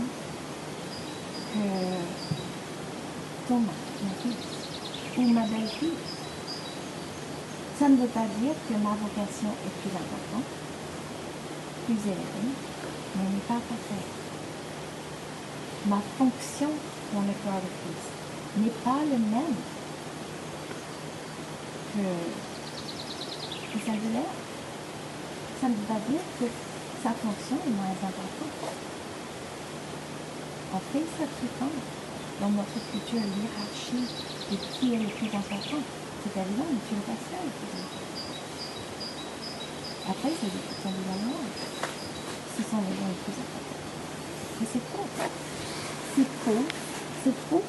que 1.53 3.47
Thomas, 3.47 3.81
mon 4.01 4.13
fils, 4.21 5.17
ou 5.17 5.21
ma 5.27 5.41
belle-fille. 5.41 5.99
Ça 7.77 7.89
ne 7.89 7.97
veut 7.97 8.07
pas 8.07 8.25
dire 8.39 8.55
que 8.67 8.73
ma 8.73 8.95
vocation 8.95 9.49
est 9.65 9.75
plus 9.81 9.91
importante, 9.91 10.49
plus 11.85 12.01
élevée, 12.05 12.53
mais 13.15 13.23
n'est 13.23 13.47
pas 13.47 13.61
parfaite. 13.69 14.09
Ma 15.85 16.01
fonction 16.17 16.69
dans 17.13 17.21
le 17.21 17.33
corps 17.43 17.61
de 17.61 17.71
Christ 17.81 18.09
n'est 18.57 18.77
pas 18.83 19.01
le 19.03 19.17
même 19.17 19.57
que, 21.93 22.05
que 23.73 23.91
de 23.91 24.13
l'air. 24.13 24.33
Ça 25.59 25.67
ne 25.67 25.73
veut 25.73 25.87
pas 25.87 26.01
dire 26.09 26.21
que 26.39 26.45
sa 27.03 27.09
fonction 27.09 27.57
est 27.67 27.75
moins 27.75 27.91
importante. 27.91 28.92
On 30.73 30.79
fait 30.79 31.05
ça 31.19 31.25
temps 31.59 31.69
dans 32.41 32.49
notre 32.49 32.73
culture, 32.89 33.21
l'hierarchie 33.21 34.09
de 34.49 34.57
qui 34.73 34.93
est 34.95 34.97
le 34.97 35.09
plus 35.13 35.29
important. 35.29 35.77
C'est 36.23 36.33
le 36.97 37.01
pasteur 37.05 37.37
est 37.37 37.45
le 37.45 37.53
plus 37.61 37.71
important. 37.77 38.09
Après, 40.09 40.31
c'est 40.33 40.49
les 40.49 40.63
questions 40.65 40.89
de 40.89 41.03
la 41.05 41.17
loi. 41.29 41.45
Ce 42.57 42.61
sont 42.65 42.81
les 42.81 42.95
gens 42.97 43.05
les 43.05 43.21
plus 43.21 43.37
importants. 43.37 43.85
Mais 44.57 44.67
c'est 44.73 44.81
faux. 44.89 45.05
C'est 46.15 46.31
faux. 46.41 46.65
C'est 47.23 47.37
faux. 47.49 47.63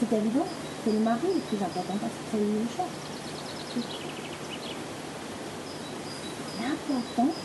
C'est 0.00 0.12
évident 0.16 0.48
que 0.84 0.90
le 0.90 1.00
mari 1.00 1.26
est 1.30 1.34
le 1.36 1.40
plus 1.52 1.60
important 1.62 1.96
parce 2.00 2.16
que 2.16 2.24
c'est 2.32 2.40
chef. 2.72 2.88
C'est- 3.76 4.00
L'importance, 6.64 7.40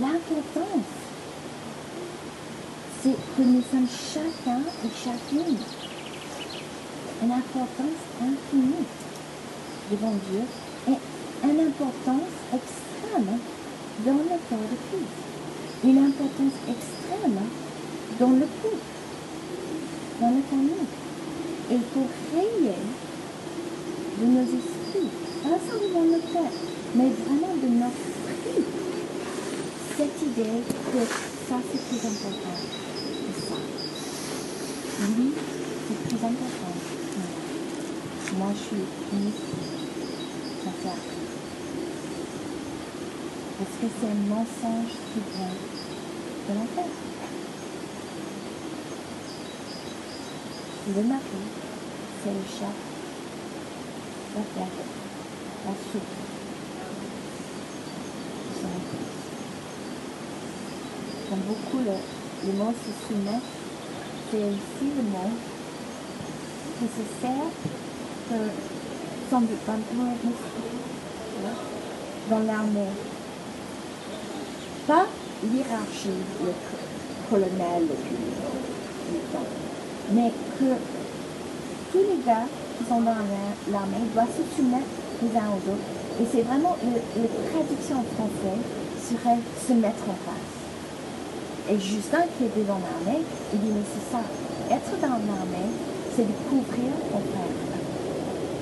L'importance, 0.00 0.90
c'est 3.00 3.14
que 3.36 3.42
nous 3.42 3.62
sommes 3.70 3.86
chacun 3.86 4.58
et 4.84 4.90
chacune 4.90 5.56
une 7.22 7.30
importance 7.30 8.02
infinie 8.20 8.86
devant 9.92 10.14
Dieu 10.30 10.40
et 10.88 11.46
une 11.48 11.60
importance 11.60 12.32
extrême 12.52 13.38
dans 14.04 14.12
le 14.14 14.36
corps 14.48 14.58
de 14.58 14.76
Christ. 14.88 15.84
Une 15.84 15.98
importance 15.98 16.58
extrême 16.68 17.40
dans 18.18 18.30
le 18.30 18.46
couple, 18.62 18.76
dans 20.20 20.30
la 20.30 20.42
famille. 20.50 20.88
Et 21.70 21.78
pour 21.92 22.06
créer 22.32 22.74
de 24.20 24.26
nos 24.26 24.42
esprits, 24.42 25.08
pas 25.44 25.58
seulement 25.70 26.02
notre 26.02 26.32
tête, 26.32 26.58
mais 26.96 27.10
vraiment 27.26 27.54
de 27.62 27.68
notre 27.68 28.23
cette 30.04 30.22
idée 30.22 30.60
que 30.92 30.98
ça 31.48 31.56
c'est 31.70 31.82
plus 31.88 32.02
important 32.06 32.58
que 32.60 33.40
ça. 33.40 33.56
Lui, 35.16 35.32
c'est 35.88 36.00
plus 36.08 36.16
important. 36.16 36.74
que 38.28 38.34
Moi, 38.36 38.50
je 38.54 38.58
suis 38.58 38.76
à 38.76 39.16
rien. 40.82 40.96
Parce 43.58 43.74
que 43.80 43.86
c'est 43.98 44.06
un 44.06 44.20
mensonge 44.28 44.94
qui 45.12 45.20
vient 45.34 45.56
de 46.48 46.52
l'enfer. 46.58 46.90
Le 50.86 51.02
mari, 51.02 51.42
c'est 52.22 52.30
le 52.30 52.44
chat, 52.58 52.76
la 54.34 54.42
tête, 54.42 54.78
la 55.64 55.72
soupe. 55.72 56.24
de 58.44 58.60
son 58.60 58.68
épouse. 58.68 59.04
Beaucoup, 61.36 61.78
le, 61.84 61.92
le 62.46 62.52
se 62.72 62.92
soumet, 63.06 63.40
c'est 64.30 64.38
aussi 64.38 64.92
le 64.96 65.02
mot 65.02 65.30
qui 66.78 66.86
se 66.86 67.02
sert 67.20 67.50
dans, 72.30 72.38
l'armée. 72.46 72.90
Pas 74.86 75.06
l'hierarchie, 75.42 76.08
le 76.42 76.50
co- 76.50 77.30
colonel, 77.30 77.82
le 77.82 77.94
mais 80.12 80.30
que 80.58 80.74
tous 81.92 81.98
les 81.98 82.22
gars 82.24 82.46
qui 82.78 82.84
sont 82.88 83.00
dans 83.00 83.10
la- 83.10 83.72
l'armée 83.72 84.04
doivent 84.12 84.28
se 84.28 84.56
soumettre 84.56 84.86
les 85.22 85.36
uns 85.38 85.48
aux 85.50 85.70
autres. 85.70 86.20
Et 86.20 86.26
c'est 86.30 86.42
vraiment, 86.42 86.76
la 86.84 87.28
traduction 87.50 87.96
en 87.96 88.04
français 88.14 88.58
serait 89.02 89.40
se 89.66 89.72
mettre 89.72 90.04
en 90.08 90.14
face. 90.24 90.63
Et 91.70 91.80
Justin, 91.80 92.24
qui 92.36 92.44
était 92.44 92.66
dans 92.68 92.78
l'armée, 92.78 93.24
il 93.52 93.60
dit, 93.60 93.72
mais 93.72 93.84
c'est 93.88 94.12
ça, 94.12 94.20
être 94.70 95.00
dans 95.00 95.08
l'armée, 95.08 95.70
c'est 96.14 96.24
de 96.24 96.36
couvrir 96.50 96.92
ton 97.10 97.20
frère. 97.32 97.56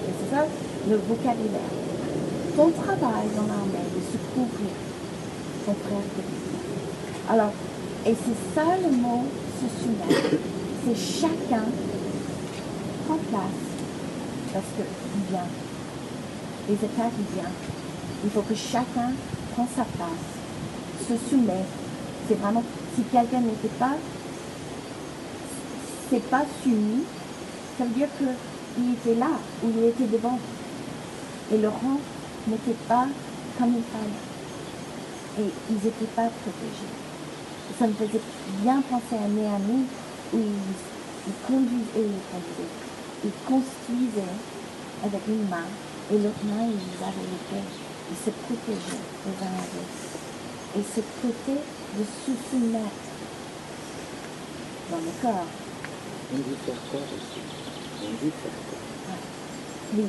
Et 0.07 0.13
c'est 0.19 0.37
ça 0.37 0.47
le 0.89 0.97
vocabulaire. 0.97 1.75
Ton 2.57 2.71
travail 2.71 3.27
dans 3.35 3.47
l'armée, 3.47 3.87
de 3.91 4.03
se 4.07 4.19
couvrir 4.35 4.71
ton 5.67 5.75
frère. 5.75 6.03
Alors, 7.29 7.53
et 8.07 8.15
c'est 8.15 8.55
ça 8.55 8.67
le 8.83 8.97
mot 8.97 9.25
se 9.61 9.83
soumettre. 9.83 10.37
c'est 10.85 11.21
chacun 11.21 11.65
prend 13.07 13.19
place 13.31 13.63
parce 14.53 14.65
que 14.77 14.83
il 15.17 15.31
vient. 15.31 15.47
Les 16.69 16.75
attaques 16.75 17.13
il 17.19 17.35
vient. 17.35 17.51
Il 18.25 18.31
faut 18.31 18.43
que 18.43 18.55
chacun 18.55 19.13
prend 19.55 19.67
sa 19.77 19.85
place, 19.85 21.09
se 21.09 21.31
soumet. 21.31 21.65
C'est 22.29 22.39
vraiment 22.41 22.63
si 22.95 23.03
quelqu'un 23.05 23.40
n'était 23.40 23.74
pas, 23.78 23.97
c'est 26.11 26.28
pas 26.28 26.45
soumis, 26.62 27.05
ça 27.78 27.84
veut 27.84 27.90
dire 27.90 28.09
qu'il 28.18 28.93
était 28.93 29.18
là 29.18 29.30
ou 29.64 29.68
il 29.76 29.84
était 29.84 30.07
devant. 30.07 30.38
Et 31.53 31.66
rang 31.66 32.01
n'était 32.49 32.78
pas 32.88 33.07
comme 33.59 33.74
il 33.76 33.82
fallait. 33.93 35.47
Et 35.47 35.51
ils 35.70 35.76
n'étaient 35.76 36.12
pas 36.14 36.28
protégés. 36.28 36.93
Ça 37.78 37.86
me 37.86 37.93
faisait 37.95 38.20
bien 38.62 38.82
penser 38.82 39.16
à 39.22 39.28
Néami 39.28 39.84
où 40.34 40.38
ils, 40.38 41.28
ils 41.28 41.47
conduisaient, 41.47 41.86
ils 41.97 43.24
ils 43.24 43.30
construisaient 43.47 44.36
avec 45.05 45.20
une 45.28 45.49
main 45.49 45.68
et 46.11 46.18
l'autre 46.18 46.45
main 46.45 46.66
ils 46.66 47.05
avaient 47.05 47.28
l'épée. 47.30 47.66
Ils 48.11 48.16
se 48.16 48.30
protégeaient 48.30 49.05
les 49.26 49.47
uns 49.47 49.51
les. 49.51 50.22
Et 50.75 50.81
ce 50.83 51.01
côté 51.20 51.61
de 51.99 52.05
se 52.05 52.33
soumettre 52.51 53.03
dans 54.91 54.97
le 54.97 55.12
corps, 55.20 55.47
corps 56.91 57.01
aussi? 57.01 57.41
Faire 58.20 58.59
corps. 58.70 59.16
oui. 59.97 60.05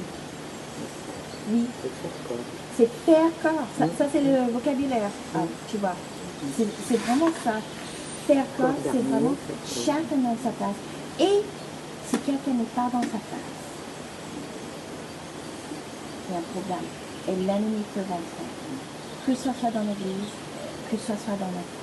Oui, 1.51 1.65
C'est 1.81 1.89
faire 1.89 2.27
corps. 2.27 2.37
c'est 2.77 2.89
faire 3.05 3.31
corps. 3.41 3.67
Ça, 3.77 3.85
ça, 3.97 4.05
c'est 4.11 4.21
le 4.21 4.51
vocabulaire, 4.53 5.09
ah, 5.35 5.39
tu 5.69 5.77
vois. 5.77 5.95
C'est 6.57 6.97
vraiment 6.97 7.29
ça. 7.43 7.55
Faire 8.27 8.45
corps, 8.57 8.75
c'est 8.83 9.03
vraiment 9.09 9.35
chacun 9.67 10.17
dans 10.23 10.37
sa 10.41 10.49
place. 10.51 10.79
Et 11.19 11.41
si 12.07 12.17
quelqu'un 12.19 12.51
n'est 12.51 12.63
pas 12.73 12.89
dans 12.93 13.01
sa 13.01 13.19
place, 13.19 13.51
il 16.29 16.33
y 16.33 16.35
a 16.35 16.39
un 16.39 16.41
problème. 16.41 16.87
Et 17.27 17.35
l'ennemi 17.45 17.83
peut 17.93 18.01
rentrer. 18.01 18.47
Que 19.25 19.35
ce 19.35 19.43
soit 19.59 19.71
dans 19.71 19.81
l'église, 19.81 20.31
que 20.93 20.99
ce 20.99 21.07
soit 21.07 21.37
dans 21.39 21.49
notre 21.49 21.81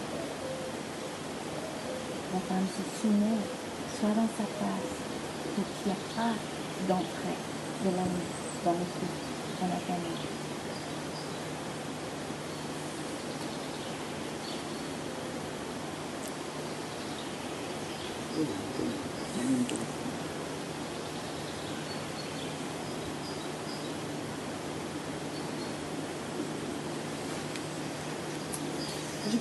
La 2.33 2.41
femme 2.47 2.67
se 2.71 3.01
soumet, 3.01 3.43
soit 3.99 4.11
dans 4.11 4.31
sa 4.39 4.47
place, 4.47 4.95
pour 5.55 5.65
qu'il 5.65 5.91
n'y 5.91 5.99
ait 5.99 6.15
pas 6.15 6.35
d'entrée 6.87 7.39
de 7.85 7.91
l'ennemi 7.91 8.31
dans 8.65 8.71
le 8.71 8.79
dans 8.79 9.67
la 9.67 9.81
famille. 9.81 10.50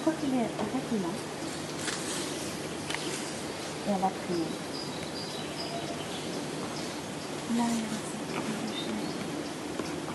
Crois 0.01 0.13
qu'il 0.19 0.33
est 0.33 0.37
là. 0.37 1.13
Et 3.87 3.91
on 3.91 3.97
va 3.97 4.09
prier. 4.09 4.45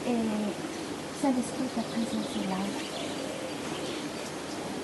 Et 0.06 0.22
Saint-Esprit, 1.20 1.68
ta 1.74 1.82
présence 1.82 2.30
est 2.36 2.48
là. 2.48 2.62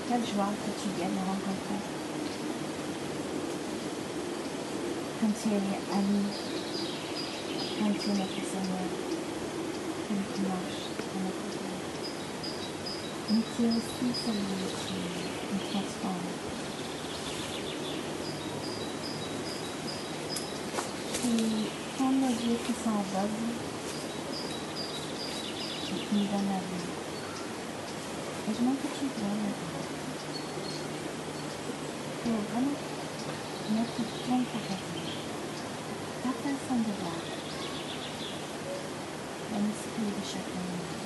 Quelle 0.09 0.27
joie 0.27 0.53
que 0.65 0.71
tu 0.83 0.89
viennes 0.97 1.13
me 1.13 1.21
rencontrer. 1.21 1.81
Comme 5.21 5.35
tu 5.41 5.49
es 5.51 5.61
ami, 5.95 6.23
comme 7.79 7.95
tu 7.95 8.11
es 8.11 8.15
notre 8.15 8.41
Seigneur, 8.51 8.89
comme 10.09 10.25
tu 10.35 10.41
marches 10.43 10.85
dans 11.15 11.23
notre 11.23 11.47
vie. 11.53 11.61
Mais 13.33 13.43
tu 13.57 13.63
es 13.63 13.69
aussi 13.69 14.07
celui 14.27 14.59
qui 14.83 14.99
nous 15.53 15.63
transforme. 15.71 16.31
Qui 21.15 21.37
prend 21.95 22.11
nos 22.11 22.27
yeux 22.27 22.59
qui 22.67 22.73
sont 22.73 22.91
aveugles 22.91 23.55
et 25.87 25.95
qui 25.95 26.15
nous 26.15 26.27
donne 26.27 26.49
la 26.51 26.59
vie. 26.59 26.91
Et 28.49 28.53
je 28.53 28.59
demande 28.59 28.79
que 28.79 28.89
tu 28.99 29.07
viennes 29.17 29.43
maintenant. 29.47 29.87
Pour 32.25 32.39
vraiment 32.51 32.79
mettre 33.71 34.01
ton 34.27 34.39
paradis, 34.43 35.11
ta 36.25 36.31
façon 36.31 36.77
de 36.81 36.93
voir, 37.01 37.21
dans 39.53 39.59
l'esprit 39.59 40.11
de 40.19 40.25
chacun 40.27 40.59
de 40.59 40.75
nous. 40.75 41.01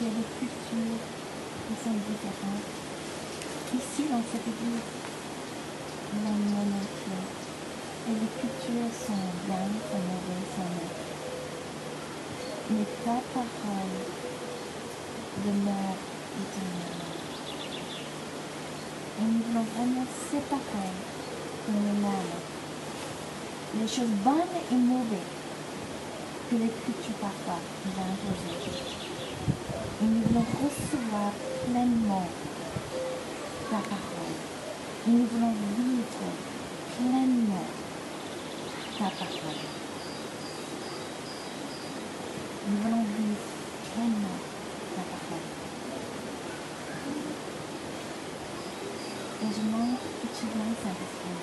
Il 0.00 0.06
y 0.06 0.10
a 0.10 0.14
des 0.14 0.22
cultures 0.38 1.02
qui 1.66 1.74
sont 1.82 1.90
différentes. 1.90 2.70
Ici, 3.74 4.06
dans 4.08 4.22
cette 4.30 4.46
église, 4.46 4.86
dans 6.14 6.38
le 6.38 6.46
monde 6.54 6.74
entier, 6.78 7.18
et 8.06 8.14
les 8.14 8.30
cultures 8.38 8.94
sont 8.94 9.26
bien, 9.44 9.66
sont 9.90 9.98
mauvaises, 9.98 10.54
sont 10.54 10.70
neutres. 10.70 11.02
Mais 12.70 12.86
ta 13.04 13.18
parole 13.34 13.98
demeure 15.44 15.98
éternellement. 16.38 17.18
Et 19.18 19.24
nous 19.24 19.42
voulons 19.48 19.66
vraiment 19.74 20.06
séparer 20.30 20.94
dans 21.66 21.74
le 21.74 22.00
monde 22.00 22.38
les 23.80 23.88
choses 23.88 24.14
bonnes 24.22 24.58
et 24.70 24.76
mauvaises 24.76 25.34
que 26.48 26.54
les 26.54 26.70
cultures 26.70 27.18
parfois 27.20 27.58
nous 27.84 27.92
imposées. 28.00 28.97
Nous 30.00 30.22
voulons 30.28 30.44
recevoir 30.62 31.32
pleinement 31.66 32.28
ta 33.68 33.78
parole. 33.78 34.36
Nous 35.08 35.26
voulons 35.26 35.54
vivre 35.76 36.04
pleinement 36.96 37.66
ta 38.96 39.06
parole. 39.06 39.58
Nous 42.68 42.76
voulons 42.76 43.02
vivre 43.02 43.48
pleinement 43.92 44.38
ta 44.94 45.02
parole. 45.02 45.48
Et 49.42 49.52
je 49.52 49.60
demande 49.66 49.96
que 50.22 50.26
tu 50.28 50.46
viennes, 50.46 50.76
Saint-Esprit. 50.80 51.38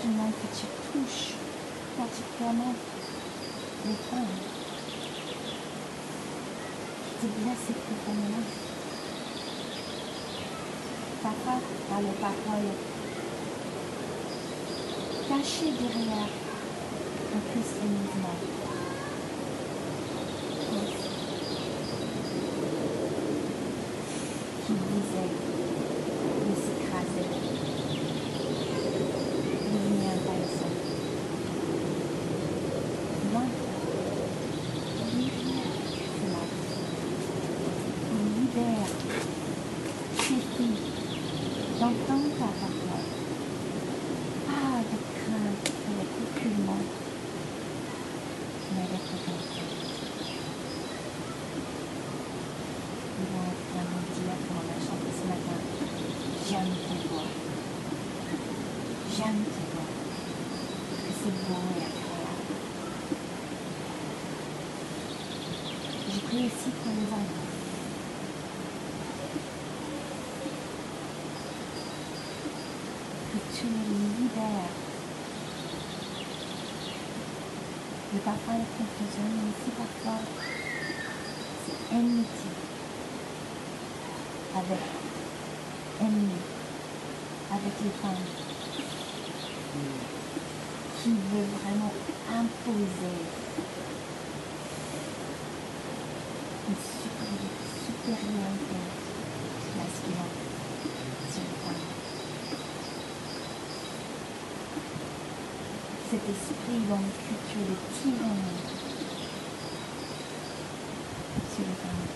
Je 0.00 0.08
demande 0.08 0.32
que 0.32 0.56
tu 0.56 0.66
touches 0.92 1.43
particulièrement 1.96 2.74
les 3.86 3.94
femmes. 3.94 4.36
Tu 7.20 7.26
blesses 7.26 7.72
profondément. 7.84 8.46
Parfois, 11.22 11.60
par 11.88 12.00
les 12.00 12.16
paroles 12.20 12.72
cachées 15.28 15.72
derrière 15.72 16.28
un 17.34 17.42
christianisme. 17.50 18.28
Qui 24.66 24.72
disait 24.72 25.32
de 26.40 26.54
s'écraser, 26.54 27.28
devenir 29.72 30.08
intéressant. 30.14 30.72
Moi, 33.32 33.44
libère 35.14 35.74
cela. 36.16 36.42
Libère 38.40 38.90
tes 40.16 40.40
filles 40.56 40.82
d'entendre 41.78 42.30
ta 42.38 42.50
parole. 42.60 43.08
Pas 44.46 44.78
de 44.80 44.98
crainte 45.14 45.68
pour 45.84 45.94
le 45.94 46.04
reculement, 46.16 46.84
mais 48.74 48.86
d'être 48.90 49.14
content. 49.26 49.68
Nous 53.16 53.30
allons 53.30 53.56
vraiment 53.70 54.04
dire, 54.10 54.36
comme 54.48 54.58
on 54.58 54.66
a 54.68 54.78
chanté 54.80 55.08
ce 55.14 55.24
matin, 55.28 55.58
j'aime 56.48 56.74
tes 56.84 57.08
voix. 57.08 57.30
J'aime 59.16 59.42
tes 59.44 59.66
voix. 59.72 59.90
Que 60.98 61.12
c'est 61.22 61.36
beau 61.46 61.62
et 61.70 61.84
agréable. 61.84 62.54
Je 66.12 66.18
prie 66.26 66.42
aussi 66.46 66.70
pour 66.82 66.92
les 66.92 67.08
enfants. 67.12 67.50
Que 73.32 73.38
tu 73.56 73.66
les 73.66 73.98
libères 74.22 74.72
Le 78.12 78.13
parfois 78.24 78.54
la 78.54 78.64
confusion, 78.64 79.24
mais 79.34 79.44
aussi 79.50 79.70
parfois 79.76 80.20
c'est 81.66 81.94
enmity. 81.94 82.52
Avec 84.56 84.84
ennemi, 86.00 86.40
avec 87.50 87.74
les 87.82 87.90
femmes. 88.00 88.24
Qui 91.02 91.10
veut 91.10 91.48
vraiment 91.60 91.92
imposer. 92.30 93.18
Une 96.68 96.80
supériorité, 97.84 98.80
masculine. 99.76 100.32
Sur 101.30 101.42
les 101.42 101.56
femmes. 101.64 101.93
Cet 106.10 106.20
esprit 106.20 106.80
dans 106.88 106.96
une 106.96 107.10
culture 107.26 107.66
de 107.68 107.76
tyrannie 107.98 108.60
sur 111.50 111.64
les 111.64 111.78
femmes. 111.82 112.06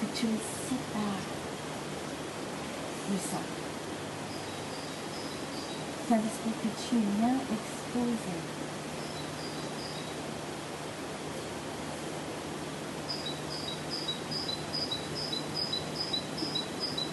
Que 0.00 0.06
tu 0.18 0.26
les 0.26 0.42
sépares 0.68 1.26
de 3.10 3.16
ça. 3.18 3.40
Saint-Esprit 6.08 6.52
que 6.62 6.70
tu 6.88 6.96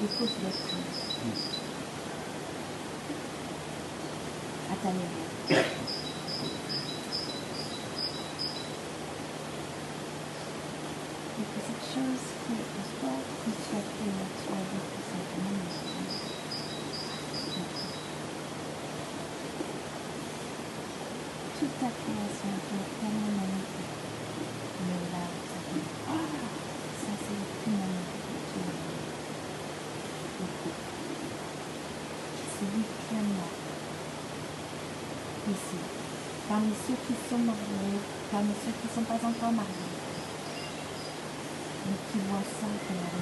les 0.02 0.08
fausses 0.08 0.40
doctrines 0.42 1.10
à 4.72 4.76
ta 4.82 4.90
lumière. 4.92 5.66
Et 11.40 11.44
que 11.44 11.60
cette 11.68 11.86
chose 11.94 12.26
qui 12.46 12.54
est 12.54 12.70
en 12.76 12.86
toi, 13.00 13.16
que 13.44 13.52
tu 13.52 13.70
as 13.76 13.86
créée, 13.90 14.28
tu 14.40 14.52
as 14.52 14.64
vécu 14.72 15.00
simplement 15.10 15.68
Toute 21.60 21.76
ta 21.80 21.88
création 21.88 22.52
est 22.56 22.90
tellement 23.02 23.34
magnifique. 23.36 23.96
Mais 24.88 25.02
là, 25.12 25.24
ça 25.50 25.58
fait 25.68 25.88
Ah, 26.08 26.32
ça 27.00 27.12
c'est 27.20 27.36
le 27.36 27.48
plus 27.60 27.76
magnifique 27.76 28.28
que 28.32 28.42
tu 28.48 28.60
as 28.60 28.72
vu. 28.72 29.00
C'est 32.60 32.76
lui 32.76 32.84
pleinement 33.10 33.52
ici. 35.50 35.80
Parmi 36.48 36.72
ceux 36.88 36.96
qui 37.08 37.14
sont 37.30 37.40
mariés, 37.40 38.00
parmi 38.29 38.29
ceux 38.48 38.72
qui 38.72 38.88
ne 38.88 38.94
sont 38.94 39.02
pas 39.02 39.16
encore 39.16 39.52
mariés, 39.52 39.74
mais 41.86 41.98
qui 42.12 42.20
voient 42.30 42.40
ça 42.40 42.68
comme 42.88 43.19